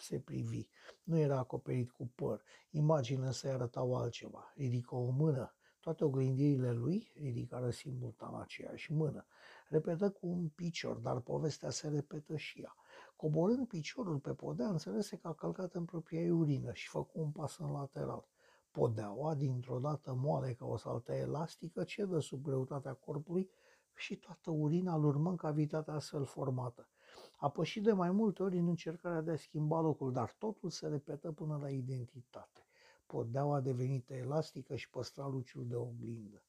[0.00, 0.68] se privi.
[1.02, 2.42] Nu era acoperit cu păr.
[2.70, 4.52] Imaginile însă arătau altceva.
[4.56, 5.54] Ridică o mână.
[5.80, 9.26] Toate oglindirile lui ridicară simultan aceeași mână.
[9.68, 12.74] Repetă cu un picior, dar povestea se repetă și ea.
[13.16, 17.58] Coborând piciorul pe podea, înțelese că a călcat în propria urină și făcu un pas
[17.58, 18.28] în lateral.
[18.70, 23.50] Podeaua, dintr-o dată moale ca o saltă elastică, cedă sub greutatea corpului
[24.00, 26.88] și toată urina îl urmă în cavitatea astfel formată.
[27.36, 30.88] A pășit de mai multe ori în încercarea de a schimba locul, dar totul se
[30.88, 32.66] repetă până la identitate.
[33.06, 36.44] Podeaua devenită elastică și păstra luciul de oglindă.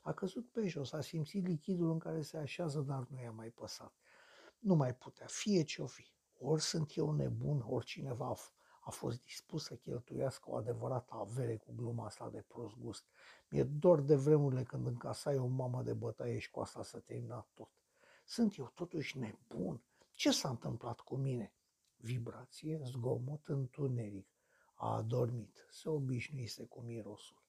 [0.00, 3.48] A căzut pe jos, a simțit lichidul în care se așează, dar nu i-a mai
[3.48, 3.94] păsat.
[4.58, 6.12] Nu mai putea, fie ce-o fi.
[6.38, 8.26] Ori sunt eu nebun, ori cineva
[8.84, 13.04] a, a fost dispus să cheltuiască o adevărată avere cu gluma asta de prost gust.
[13.48, 17.48] Mi-e dor de vremurile când încasai o mamă de bătaie și cu asta să termina
[17.54, 17.70] tot.
[18.24, 19.82] Sunt eu totuși nebun?
[20.14, 21.54] Ce s-a întâmplat cu mine?
[21.96, 24.28] Vibrație, zgomot, întuneric.
[24.74, 27.42] A adormit, se obișnuise cu mirosul.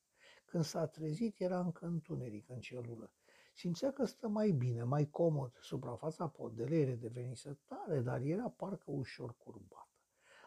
[0.46, 3.12] Când s-a trezit, era încă întuneric în celulă.
[3.54, 5.58] Simțea că stă mai bine, mai comod.
[5.62, 9.85] Suprafața podelei redevenise tare, dar era parcă ușor curbată.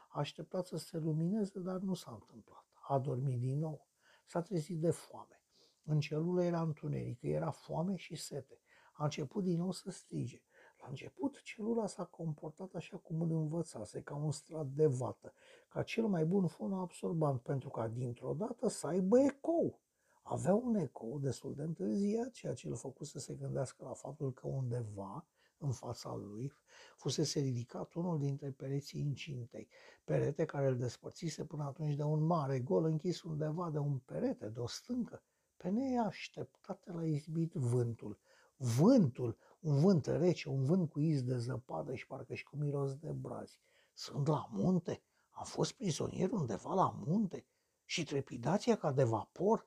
[0.09, 2.65] A așteptat să se lumineze, dar nu s-a întâmplat.
[2.89, 3.87] A dormit din nou.
[4.27, 5.43] S-a trezit de foame.
[5.85, 8.61] În celulă era întuneric, era foame și sete.
[8.93, 10.43] A început din nou să strige.
[10.81, 15.33] La început, celula s-a comportat așa cum îl învățase, ca un strat de vată,
[15.69, 19.81] ca cel mai bun fonoabsorbant, pentru ca dintr-o dată să aibă ecou.
[20.23, 24.33] Avea un ecou destul de întârziat, ceea ce îl făcut să se gândească la faptul
[24.33, 25.27] că undeva,
[25.59, 26.53] în fața lui,
[26.97, 29.69] fusese ridicat unul dintre pereții incintei,
[30.05, 34.49] perete care îl despărțise până atunci de un mare gol închis undeva de un perete,
[34.49, 35.23] de o stâncă.
[35.57, 38.19] Pe neașteptate l-a izbit vântul.
[38.57, 42.97] Vântul un vânt rece, un vânt cu iz de zăpadă și parcă și cu miros
[42.97, 43.59] de brazi.
[43.93, 45.03] Sunt la munte?
[45.31, 47.47] Am fost prizonier undeva la munte?
[47.85, 49.67] Și trepidația ca de vapor?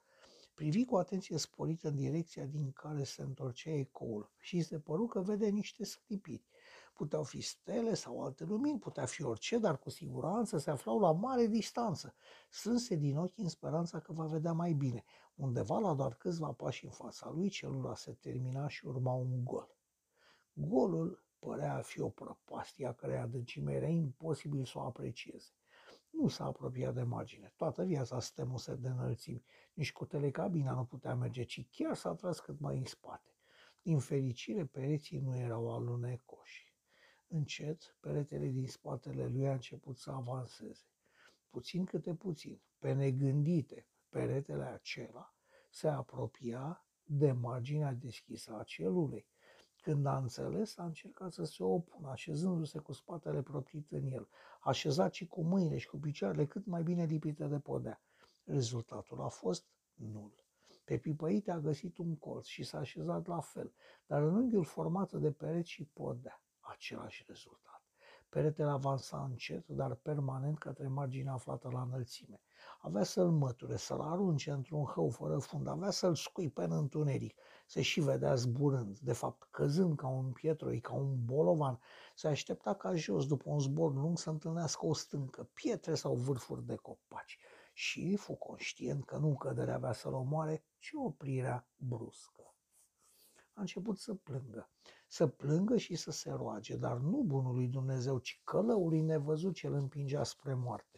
[0.61, 5.21] Privi cu atenție sporită în direcția din care se întorcea ecoul și se păru că
[5.21, 6.45] vede niște sclipiri.
[6.93, 11.11] Puteau fi stele sau alte lumini, putea fi orice, dar cu siguranță se aflau la
[11.11, 12.15] mare distanță.
[12.49, 15.03] Strânse din ochi în speranța că va vedea mai bine.
[15.35, 19.77] Undeva la doar câțiva pași în fața lui, celula se termina și urma un gol.
[20.53, 25.49] Golul părea a fi o prăpastie a cărei adâncime era imposibil să o aprecieze.
[26.11, 27.53] Nu s-a apropiat de margine.
[27.55, 29.43] Toată viața stemuse de înălțimi.
[29.73, 33.35] Nici cu telecabina nu putea merge, ci chiar s-a tras cât mai în spate.
[33.81, 36.73] Din fericire, pereții nu erau alunecoși.
[37.27, 40.85] Încet, peretele din spatele lui a început să avanseze.
[41.49, 45.35] Puțin câte puțin, pe negândite, peretele acela
[45.69, 49.30] se apropia de marginea deschisă a celulei.
[49.81, 54.27] Când a înțeles, a încercat să se opună, așezându-se cu spatele proptit în el,
[54.59, 58.01] așezat și cu mâinile și cu picioarele cât mai bine lipite de podea.
[58.43, 60.31] Rezultatul a fost nul.
[60.83, 63.73] Pe pipăite a găsit un colț și s-a așezat la fel,
[64.05, 67.83] dar în unghiul format de pereți și podea, același rezultat.
[68.29, 72.41] Peretele avansa încet, dar permanent către marginea aflată la înălțime.
[72.79, 77.39] Avea să-l măture, să-l arunce într-un hău fără fund, avea să-l scuipe în întuneric.
[77.67, 81.79] Se și vedea zburând, de fapt căzând ca un pietroi, ca un bolovan.
[82.15, 86.65] Se aștepta ca jos, după un zbor lung, să întâlnească o stâncă, pietre sau vârfuri
[86.65, 87.37] de copaci.
[87.73, 92.41] Și fu conștient că nu căderea avea să-l omoare, ci oprirea bruscă
[93.53, 94.69] a început să plângă.
[95.07, 99.73] Să plângă și să se roage, dar nu bunului Dumnezeu, ci călăului nevăzut ce îl
[99.73, 100.90] împingea spre moarte.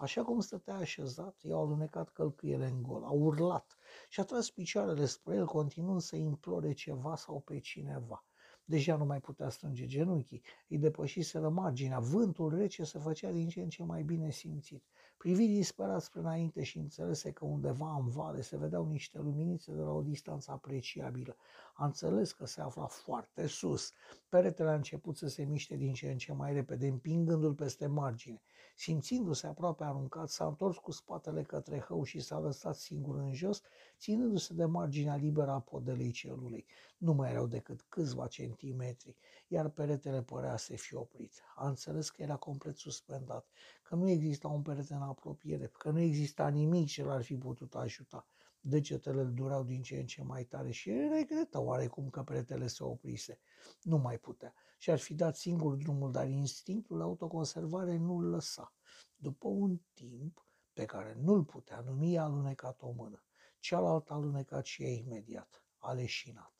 [0.00, 3.76] Așa cum stătea așezat, i-au alunecat călcâiele în gol, a urlat
[4.08, 8.24] și a tras picioarele spre el, continuând să implore ceva sau pe cineva.
[8.64, 13.60] Deja nu mai putea strânge genunchii, îi depășiseră marginea, vântul rece se făcea din ce
[13.60, 14.84] în ce mai bine simțit.
[15.22, 19.80] Privi disperat spre înainte și înțelese că undeva în vale se vedeau niște luminițe de
[19.80, 21.36] la o distanță apreciabilă.
[21.74, 23.92] A înțeles că se afla foarte sus.
[24.28, 28.42] Peretele a început să se miște din ce în ce mai repede, împingându-l peste margine.
[28.76, 33.62] Simțindu-se aproape aruncat, s-a întors cu spatele către hău și s-a lăsat singur în jos,
[33.98, 36.66] ținându-se de marginea liberă a podelei celulei.
[37.00, 39.16] Nu mai erau decât câțiva centimetri,
[39.48, 41.42] iar peretele părea să fi oprit.
[41.54, 43.46] A înțeles că era complet suspendat,
[43.82, 47.74] că nu exista un perete în apropiere, că nu exista nimic ce l-ar fi putut
[47.74, 48.26] ajuta.
[48.60, 52.66] Degetele îl dureau din ce în ce mai tare și el regretă oarecum că peretele
[52.66, 53.40] se oprise.
[53.82, 58.28] Nu mai putea și ar fi dat singur drumul, dar instinctul de autoconservare nu îl
[58.28, 58.74] lăsa.
[59.16, 63.22] După un timp, pe care nu-l putea numi, a alunecat o mână.
[63.58, 65.64] Cealaltă a alunecat și ea imediat.
[65.78, 66.59] A leșinat.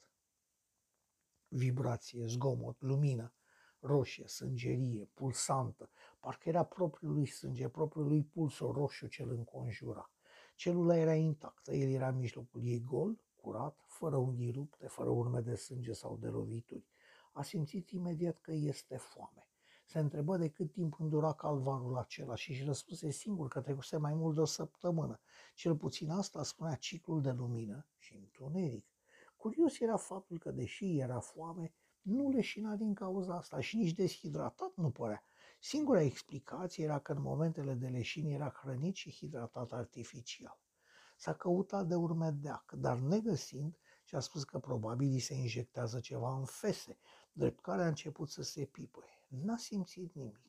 [1.52, 3.34] Vibrație, zgomot, lumină,
[3.80, 5.90] roșie, sângerie, pulsantă,
[6.20, 10.10] parcă era propriul lui sânge, propriul lui pulsul roșu ce îl înconjura.
[10.54, 15.40] Celula era intactă, el era în mijlocul ei gol, curat, fără unghii rupte, fără urme
[15.40, 16.86] de sânge sau de lovituri.
[17.32, 19.48] A simțit imediat că este foame.
[19.86, 24.14] Se întrebă de cât timp îndura calvarul acela și își răspuse singur că trecuse mai
[24.14, 25.20] mult de o săptămână.
[25.54, 28.89] Cel puțin asta spunea ciclul de lumină și întuneric.
[29.40, 34.72] Curios era faptul că, deși era foame, nu leșina din cauza asta și nici deshidratat
[34.74, 35.24] nu părea.
[35.60, 40.60] Singura explicație era că în momentele de leșini era hrănit și hidratat artificial.
[41.16, 46.44] S-a căutat de urmedeac, dar negăsind, și-a spus că probabil îi se injectează ceva în
[46.44, 46.98] fese,
[47.32, 49.24] drept care a început să se pipăie.
[49.28, 50.40] N-a simțit nimic.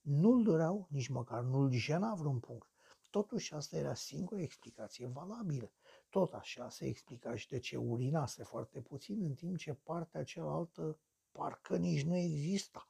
[0.00, 2.68] Nu-l dureau, nici măcar nu-l jena vreun punct.
[3.10, 5.72] Totuși asta era singura explicație valabilă.
[6.16, 10.98] Tot așa se explica și de ce urinase foarte puțin, în timp ce partea cealaltă
[11.32, 12.88] parcă nici nu exista.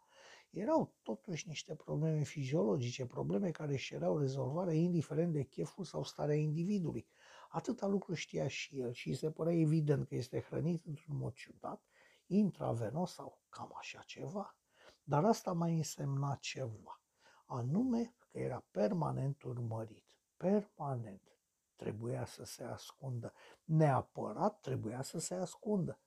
[0.51, 6.35] Erau totuși niște probleme fiziologice, probleme care își erau rezolvare indiferent de cheful sau starea
[6.35, 7.07] individului.
[7.49, 11.33] Atâta lucru știa și el și îi se părea evident că este hrănit într-un mod
[11.33, 11.83] ciudat,
[12.27, 14.57] intravenos sau cam așa ceva.
[15.03, 17.03] Dar asta mai însemna ceva,
[17.45, 20.05] anume că era permanent urmărit,
[20.37, 21.36] permanent.
[21.77, 23.33] Trebuia să se ascundă,
[23.65, 25.99] neapărat trebuia să se ascundă.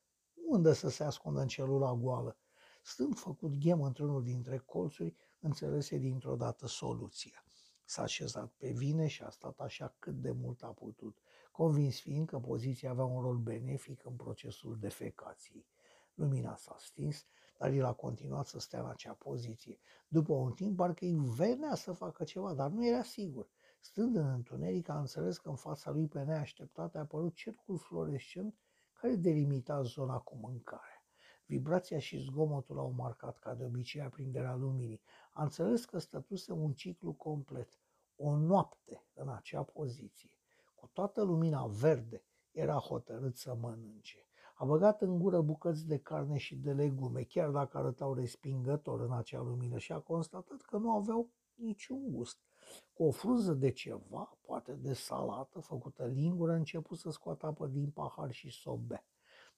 [0.47, 2.38] Unde să se ascundă în celula goală?
[2.84, 7.43] Stând făcut ghem într-unul dintre colțuri, înțelese dintr-o dată soluția.
[7.84, 11.17] S-a așezat pe vine și a stat așa cât de mult a putut,
[11.51, 15.65] convins fiind că poziția avea un rol benefic în procesul defecației.
[16.13, 17.26] Lumina s-a stins,
[17.57, 19.80] dar el a continuat să stea în acea poziție.
[20.07, 23.49] După un timp, parcă îi venea să facă ceva, dar nu era sigur.
[23.80, 28.55] Stând în întuneric, a înțeles că în fața lui pe neașteptate a apărut cercul fluorescent
[28.93, 31.03] care delimita zona cu mâncare.
[31.45, 35.01] Vibrația și zgomotul au marcat ca de obicei aprinderea luminii.
[35.32, 37.80] A înțeles că stătuse un ciclu complet,
[38.15, 40.32] o noapte în acea poziție.
[40.75, 44.27] Cu toată lumina verde era hotărât să mănânce.
[44.55, 49.11] A băgat în gură bucăți de carne și de legume, chiar dacă arătau respingător în
[49.11, 52.48] acea lumină și a constatat că nu aveau niciun gust.
[52.93, 57.67] Cu o frunză de ceva, poate de salată, făcută lingură, a început să scoată apă
[57.67, 59.05] din pahar și să o bea.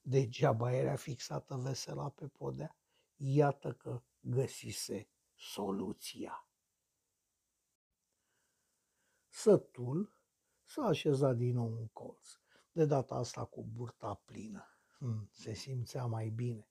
[0.02, 2.78] Degeaba era fixată vesela pe podea.
[3.16, 6.48] Iată că găsise soluția.
[9.30, 10.14] Sătul
[10.64, 12.30] s-a așezat din nou în colț,
[12.72, 14.66] de data asta cu burta plină.
[14.98, 16.70] Hmm, se simțea mai bine.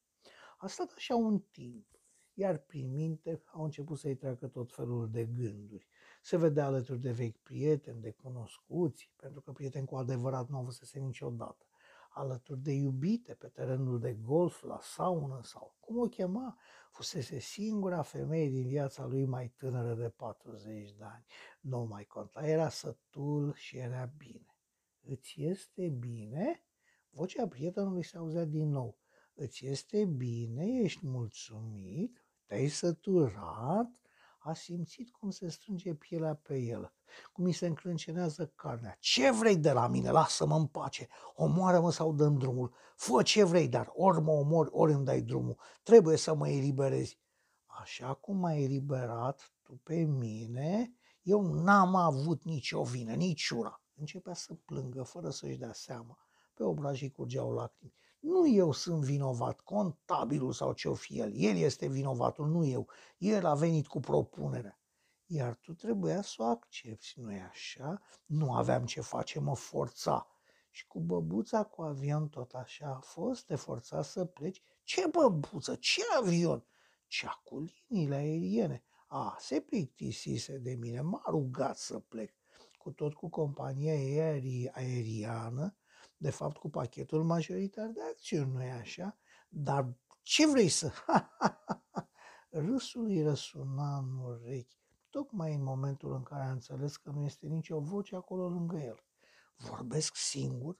[0.58, 2.00] A stat așa un timp,
[2.34, 5.88] iar prin minte au început să-i treacă tot felul de gânduri.
[6.20, 10.64] Se vedea alături de vechi prieteni, de cunoscuți, pentru că prieteni cu adevărat nu au
[10.64, 11.64] văzut niciodată
[12.10, 16.58] alături de iubite pe terenul de golf, la saună sau cum o chema,
[16.90, 21.24] fusese singura femeie din viața lui mai tânără de 40 de ani.
[21.60, 24.56] Nu mai conta, era sătul și era bine.
[25.00, 26.64] Îți este bine?
[27.10, 28.98] Vocea prietenului se auzea din nou.
[29.34, 30.66] Îți este bine?
[30.82, 32.24] Ești mulțumit?
[32.46, 33.90] Te-ai săturat?
[34.42, 36.92] A simțit cum se strânge pielea pe el,
[37.32, 38.96] cum îi se încrâncenează carnea.
[39.00, 40.10] Ce vrei de la mine?
[40.10, 41.08] Lasă-mă în pace!
[41.34, 42.74] Omoară-mă sau dăm drumul!
[42.96, 45.56] Fă ce vrei, dar ori mă omori, ori îmi dai drumul.
[45.82, 47.18] Trebuie să mă eliberezi.
[47.66, 53.82] Așa cum m-ai eliberat tu pe mine, eu n-am avut nicio vină, nici una.
[53.94, 56.18] Începea să plângă fără să-și dea seama.
[56.54, 57.94] Pe obrajii curgeau lacrimi.
[58.20, 61.32] Nu eu sunt vinovat, contabilul sau ce-o fi el.
[61.34, 62.88] El este vinovatul, nu eu.
[63.18, 64.80] El a venit cu propunerea.
[65.26, 68.02] iar tu trebuia să o accepti, nu-i așa?
[68.26, 70.26] Nu aveam ce face, mă forța.
[70.70, 74.62] Și cu băbuța cu avion tot așa a fost, te forța să pleci.
[74.82, 76.64] Ce băbuță, ce avion?
[77.06, 77.58] Cea cu
[77.88, 78.82] liniile aeriene.
[79.06, 82.34] A, se plictisise de mine, m-a rugat să plec.
[82.78, 85.74] Cu tot cu compania aeri- aeriană,
[86.20, 89.18] de fapt cu pachetul majoritar de acțiuni, nu-i așa?
[89.48, 90.92] Dar ce vrei să...
[92.66, 94.78] Râsul îi răsuna în urechi,
[95.10, 99.04] tocmai în momentul în care a înțeles că nu este nicio voce acolo lângă el.
[99.56, 100.78] Vorbesc singur?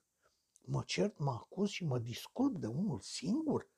[0.64, 3.70] Mă cert, mă acuz și mă disculp de unul singur?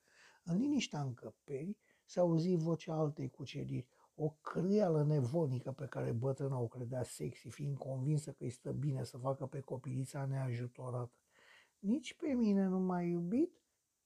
[0.42, 6.68] În liniștea încăperii se auzi vocea altei cuceriri, o crâială nevonică pe care bătrâna o
[6.68, 11.22] credea sexy, fiind convinsă că îi stă bine să facă pe copilița neajutorată.
[11.83, 13.61] Nici pe mine nu m-ai iubit?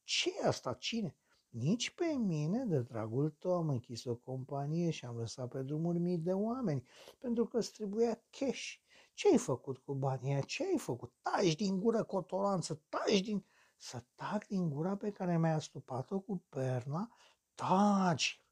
[0.05, 0.75] ce e asta?
[0.75, 1.17] Cine?
[1.49, 5.99] Nici pe mine, de dragul tău, am închis o companie și am lăsat pe drumuri
[5.99, 6.87] mii de oameni,
[7.19, 8.75] pentru că îți trebuia cash.
[9.15, 11.13] Ce ai făcut cu banii Ce ai făcut?
[11.23, 13.45] Taci din gură cotoranță, taci din...
[13.77, 17.17] Să tac din gura pe care mi-ai astupat-o cu perna?
[17.55, 18.46] Taci!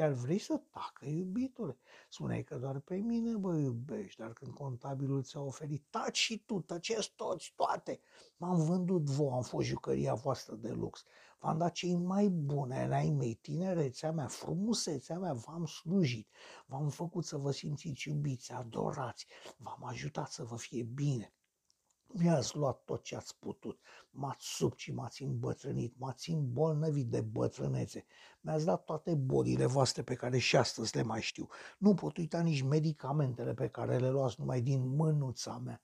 [0.00, 1.78] Chiar vrei să tacă, iubitule?
[2.08, 6.60] Spuneai că doar pe mine vă iubești, dar când contabilul ți-a oferit, taci și tu,
[6.60, 8.00] tăceți toți, toate.
[8.36, 11.04] M-am vândut vouă, am fost jucăria voastră de lux.
[11.40, 16.28] V-am dat cei mai bune ai mei, tinerețea mea, frumusețea mea, v-am slujit.
[16.66, 19.26] V-am făcut să vă simțiți iubiți, adorați.
[19.56, 21.34] V-am ajutat să vă fie bine.
[22.12, 23.80] Mi-ați luat tot ce ați putut,
[24.10, 28.06] m-ați sub și m-ați îmbătrânit, m-ați îmbolnăvit de bătrânețe,
[28.40, 31.48] mi-ați dat toate bolile voastre pe care și astăzi le mai știu.
[31.78, 35.82] Nu pot uita nici medicamentele pe care le luați numai din mânuța mea.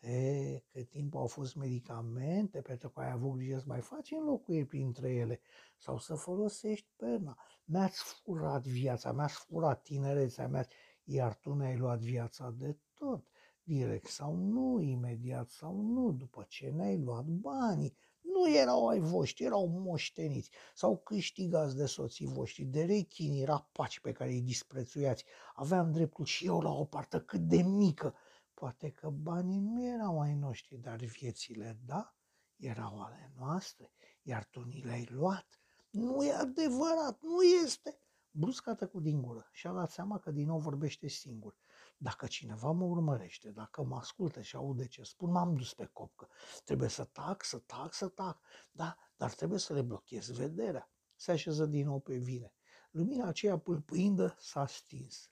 [0.00, 4.66] E, cât timp au fost medicamente, pentru că ai avut grijă să mai faci înlocuiri
[4.66, 5.40] printre ele
[5.76, 7.38] sau să folosești perna.
[7.64, 10.66] Mi-ați furat viața, mi-ați furat tinerețea mea,
[11.04, 13.26] iar tu ne-ai luat viața de tot
[13.64, 17.96] direct sau nu, imediat sau nu, după ce ne-ai luat banii.
[18.20, 24.12] Nu erau ai voștri, erau moșteniți sau câștigați de soții voștri, de rechinii rapaci pe
[24.12, 25.24] care îi disprețuiați.
[25.54, 28.14] Aveam dreptul și eu la o parte cât de mică.
[28.54, 32.14] Poate că banii nu erau ai noștri, dar viețile, da,
[32.56, 33.92] erau ale noastre,
[34.22, 35.60] iar tu ni le-ai luat.
[35.90, 37.98] Nu e adevărat, nu este.
[38.30, 41.56] Bruscată cu din gură și-a dat seama că din nou vorbește singur.
[41.96, 46.28] Dacă cineva mă urmărește, dacă mă ascultă și aude ce spun, m-am dus pe copcă.
[46.64, 48.40] Trebuie să tac, să tac, să tac.
[48.72, 50.90] Da, dar trebuie să le blochez vederea.
[51.14, 52.54] Se așeză din nou pe vine.
[52.90, 55.30] Lumina aceea pâlpâindă s-a stins.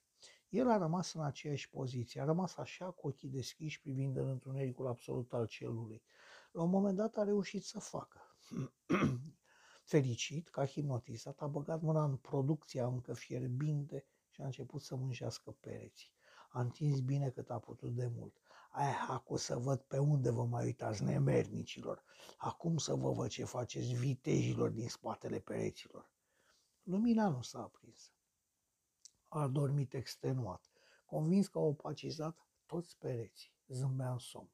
[0.48, 4.86] El a rămas în aceeași poziție, a rămas așa cu ochii deschiși privind în întunericul
[4.86, 6.02] absolut al celului.
[6.52, 8.20] La un moment dat a reușit să facă.
[9.92, 15.50] Fericit, ca hipnotizat, a băgat mâna în producția încă fierbinte și a început să mânjească
[15.50, 16.12] pereții.
[16.52, 18.36] A întins bine cât a putut de mult.
[18.70, 22.04] Ai, acum să văd pe unde vă mai uitați, nemernicilor.
[22.36, 26.10] Acum să vă văd ce faceți vitejilor din spatele pereților.
[26.82, 28.12] Lumina nu s-a aprins.
[29.28, 30.70] A dormit extenuat,
[31.06, 33.52] convins că au opacizat toți pereții.
[33.68, 34.50] Zâmbea în somn.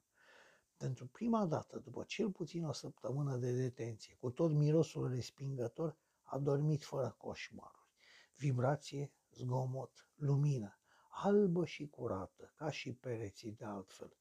[0.77, 6.39] Pentru prima dată, după cel puțin o săptămână de detenție, cu tot mirosul respingător, a
[6.39, 7.89] dormit fără coșmaruri.
[8.37, 10.78] Vibrație, zgomot, lumină,
[11.25, 14.17] albă și curată, ca și pereții de altfel.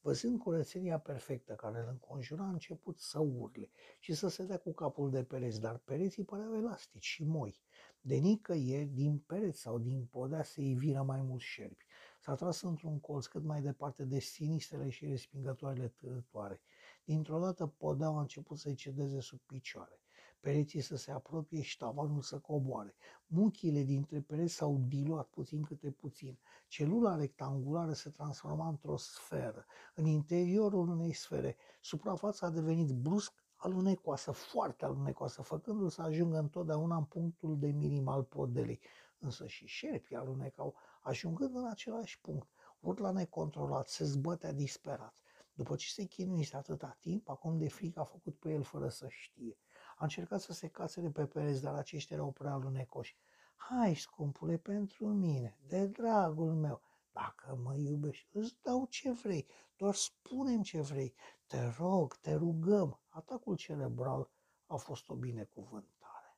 [0.00, 4.72] Văzând curățenia perfectă care îl înconjura, a început să urle și să se dea cu
[4.72, 7.62] capul de pereți, dar pereții păreau elastici și moi.
[8.00, 11.86] De nicăieri, din pereți sau din podea, se iviră mai mulți șerpi.
[12.20, 16.60] S-a tras într-un colț cât mai departe de sinistrele și respingătoarele târătoare.
[17.04, 20.01] Dintr-o dată podeaua a început să-i cedeze sub picioare
[20.42, 22.94] pereții să se apropie și tavanul să coboare.
[23.26, 26.38] Muchile dintre pereți s-au diluat puțin câte puțin.
[26.68, 29.66] Celula rectangulară se transforma într-o sferă.
[29.94, 36.96] În interiorul unei sfere, suprafața a devenit brusc alunecoasă, foarte alunecoasă, făcându-l să ajungă întotdeauna
[36.96, 38.80] în punctul de minim al podelei.
[39.18, 42.48] Însă și șerpii alunecau, ajungând în același punct.
[42.80, 45.16] Urla necontrolat, se zbătea disperat.
[45.54, 49.06] După ce se chinuise atâta timp, acum de frică a făcut pe el fără să
[49.08, 49.56] știe.
[50.02, 53.16] A încercat să se casere pe pereți, dar aceștia erau prea alunecoși.
[53.56, 56.80] Hai, scumpule, pentru mine, de dragul meu,
[57.12, 59.46] dacă mă iubești, îți dau ce vrei,
[59.76, 61.14] doar spunem ce vrei.
[61.46, 63.00] Te rog, te rugăm.
[63.08, 64.30] Atacul cerebral
[64.66, 66.36] a fost o binecuvântare.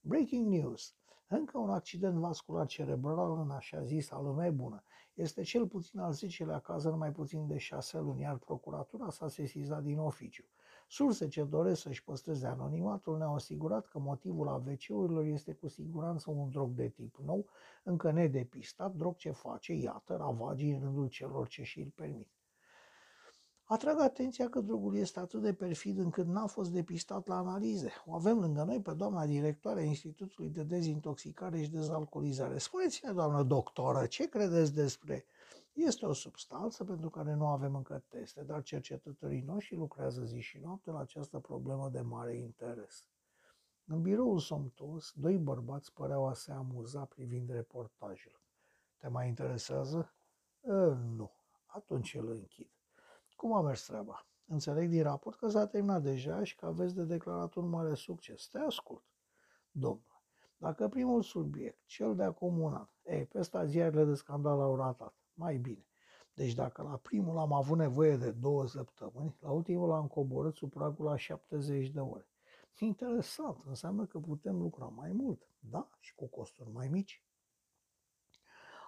[0.00, 0.94] Breaking news.
[1.28, 4.82] Încă un accident vascular cerebral în așa zisa lume bună.
[5.14, 9.28] Este cel puțin al zecelea caz în mai puțin de șase luni, iar procuratura s-a
[9.28, 10.44] sesizat din oficiu.
[10.88, 16.50] Surse ce doresc să-și păstreze anonimatul ne-au asigurat că motivul AVC-urilor este cu siguranță un
[16.50, 17.46] drog de tip nou,
[17.82, 22.28] încă nedepistat, drog ce face, iată, ravagii în rândul celor ce și-l permit.
[23.68, 27.92] Atrag atenția că drogul este atât de perfid încât n-a fost depistat la analize.
[28.04, 32.58] O avem lângă noi pe doamna directoare a Institutului de Dezintoxicare și Dezalcoolizare.
[32.58, 35.24] Spuneți-ne, doamnă doctoră, ce credeți despre...
[35.76, 40.58] Este o substanță pentru care nu avem încă teste, dar cercetătorii noștri lucrează zi și
[40.58, 43.08] noapte la această problemă de mare interes.
[43.84, 48.40] În biroul somptuos, doi bărbați păreau a se amuza privind reportajul.
[48.96, 50.14] Te mai interesează?
[50.60, 50.72] E,
[51.16, 51.30] nu.
[51.66, 52.70] Atunci îl închid.
[53.34, 54.26] Cum a mers treaba?
[54.46, 58.48] Înțeleg din raport că s-a terminat deja și că aveți de declarat un mare succes.
[58.48, 59.04] Te ascult.
[59.70, 60.22] Domnule,
[60.56, 64.76] dacă primul subiect, cel de acum un an, ei, pe ăsta ziarele de scandal au
[64.76, 65.86] ratat, mai bine.
[66.34, 70.70] Deci dacă la primul am avut nevoie de două săptămâni, la ultimul am coborât sub
[70.70, 72.28] pragul la 70 de ore.
[72.78, 77.24] Interesant, înseamnă că putem lucra mai mult, da, și cu costuri mai mici.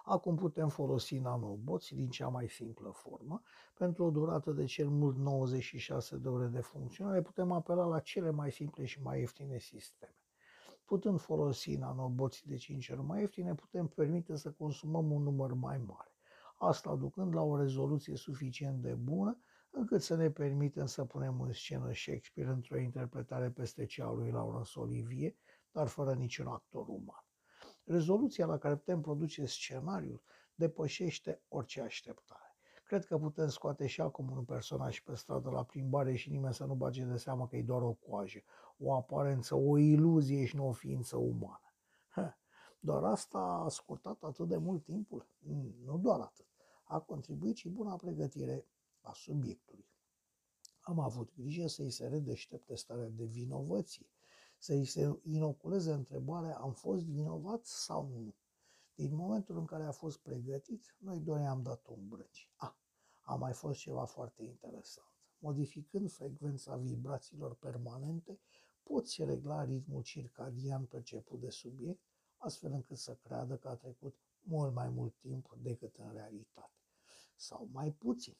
[0.03, 3.41] Acum putem folosi nanoboți din cea mai simplă formă.
[3.73, 8.29] Pentru o durată de cel mult 96 de ore de funcționare putem apela la cele
[8.29, 10.15] mai simple și mai ieftine sisteme.
[10.85, 15.77] Putând folosi nanoboții de 5 ori mai ieftine, putem permite să consumăm un număr mai
[15.77, 16.18] mare.
[16.61, 19.39] Asta aducând la o rezoluție suficient de bună
[19.69, 24.31] încât să ne permitem să punem în scenă Shakespeare într-o interpretare peste cea a lui
[24.31, 25.35] Laurence Olivier,
[25.71, 27.25] dar fără niciun actor uman.
[27.83, 30.23] Rezoluția la care putem produce scenariul
[30.55, 32.55] depășește orice așteptare.
[32.83, 36.65] Cred că putem scoate și acum un personaj pe stradă la plimbare și nimeni să
[36.65, 38.39] nu bage de seamă că e doar o coajă,
[38.77, 41.73] o aparență, o iluzie și nu o ființă umană.
[42.79, 45.27] Doar asta a scurtat atât de mult timpul?
[45.39, 46.48] Mm, nu doar atât.
[46.91, 48.65] A contribuit și buna pregătire
[49.01, 49.85] a subiectului.
[50.79, 54.09] Am avut grijă să-i se redeștepte starea de vinovăție,
[54.57, 58.35] să-i se inoculeze întrebarea am fost vinovat sau nu.
[58.95, 62.51] Din momentul în care a fost pregătit, noi doi am dat un brânci.
[62.55, 62.77] A,
[63.21, 65.13] a mai fost ceva foarte interesant.
[65.37, 68.39] Modificând frecvența vibrațiilor permanente,
[68.83, 72.01] poți regla ritmul circadian perceput de subiect,
[72.37, 76.78] astfel încât să creadă că a trecut mult mai mult timp decât în realitate.
[77.39, 78.37] Sau mai puțin.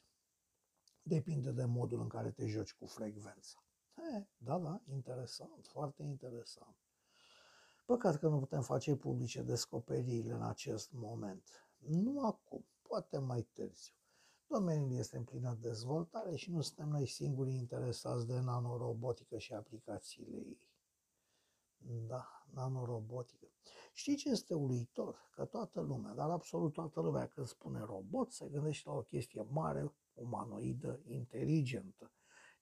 [1.02, 3.64] Depinde de modul în care te joci cu frecvența.
[3.96, 6.76] He, da, da, interesant, foarte interesant.
[7.86, 11.68] Păcat că nu putem face publice descoperirile în acest moment.
[11.78, 13.94] Nu acum, poate mai târziu.
[14.48, 20.38] Domeniul este în plină dezvoltare și nu suntem noi singurii interesați de nanorobotică și aplicațiile
[20.38, 20.69] ei.
[21.82, 23.48] Da, nanorobotică.
[23.94, 25.30] Știi ce este uluitor?
[25.32, 29.46] Că toată lumea, dar absolut toată lumea, când spune robot, se gândește la o chestie
[29.50, 32.12] mare, umanoidă, inteligentă.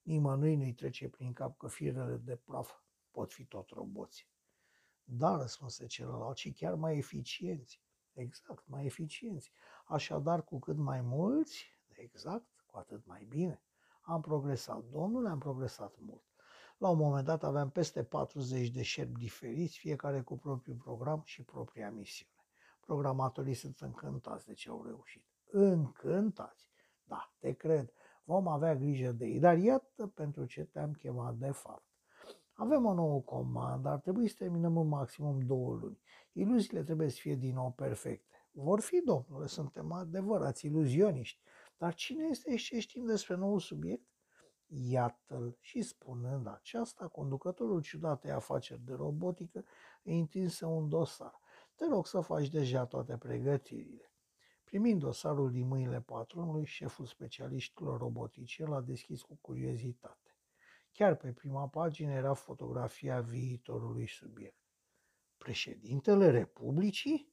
[0.02, 2.72] Nimănui nu-i trece prin cap că firele de praf
[3.10, 4.28] pot fi tot roboți.
[5.04, 7.82] Da, răspunse celălalt, și chiar mai eficienți.
[8.12, 9.52] Exact, mai eficienți.
[9.86, 13.62] Așadar, cu cât mai mulți, exact, cu atât mai bine.
[14.00, 16.27] Am progresat, domnule, am progresat mult.
[16.78, 21.42] La un moment dat aveam peste 40 de șerpi diferiți, fiecare cu propriul program și
[21.42, 22.32] propria misiune.
[22.80, 25.24] Programatorii sunt încântați de ce au reușit.
[25.50, 26.70] Încântați!
[27.04, 27.92] Da, te cred,
[28.24, 29.38] vom avea grijă de ei.
[29.38, 31.86] Dar iată pentru ce te-am chemat de fapt.
[32.52, 35.98] Avem o nouă comandă, ar trebui să terminăm în maximum două luni.
[36.32, 38.36] Iluziile trebuie să fie din nou perfecte.
[38.50, 41.40] Vor fi, domnule, suntem adevărați iluzioniști.
[41.76, 44.06] Dar cine este și ce știm despre nou subiect?
[44.70, 49.64] Iată-l și spunând aceasta, conducătorul ciudatei afaceri de robotică
[50.02, 51.40] îi întinse un dosar.
[51.74, 54.12] Te rog să faci deja toate pregătirile.
[54.64, 60.36] Primind dosarul din mâinile patronului, șeful specialiștilor robotice l-a deschis cu curiozitate.
[60.92, 64.62] Chiar pe prima pagină era fotografia viitorului subiect.
[65.36, 67.32] Președintele Republicii?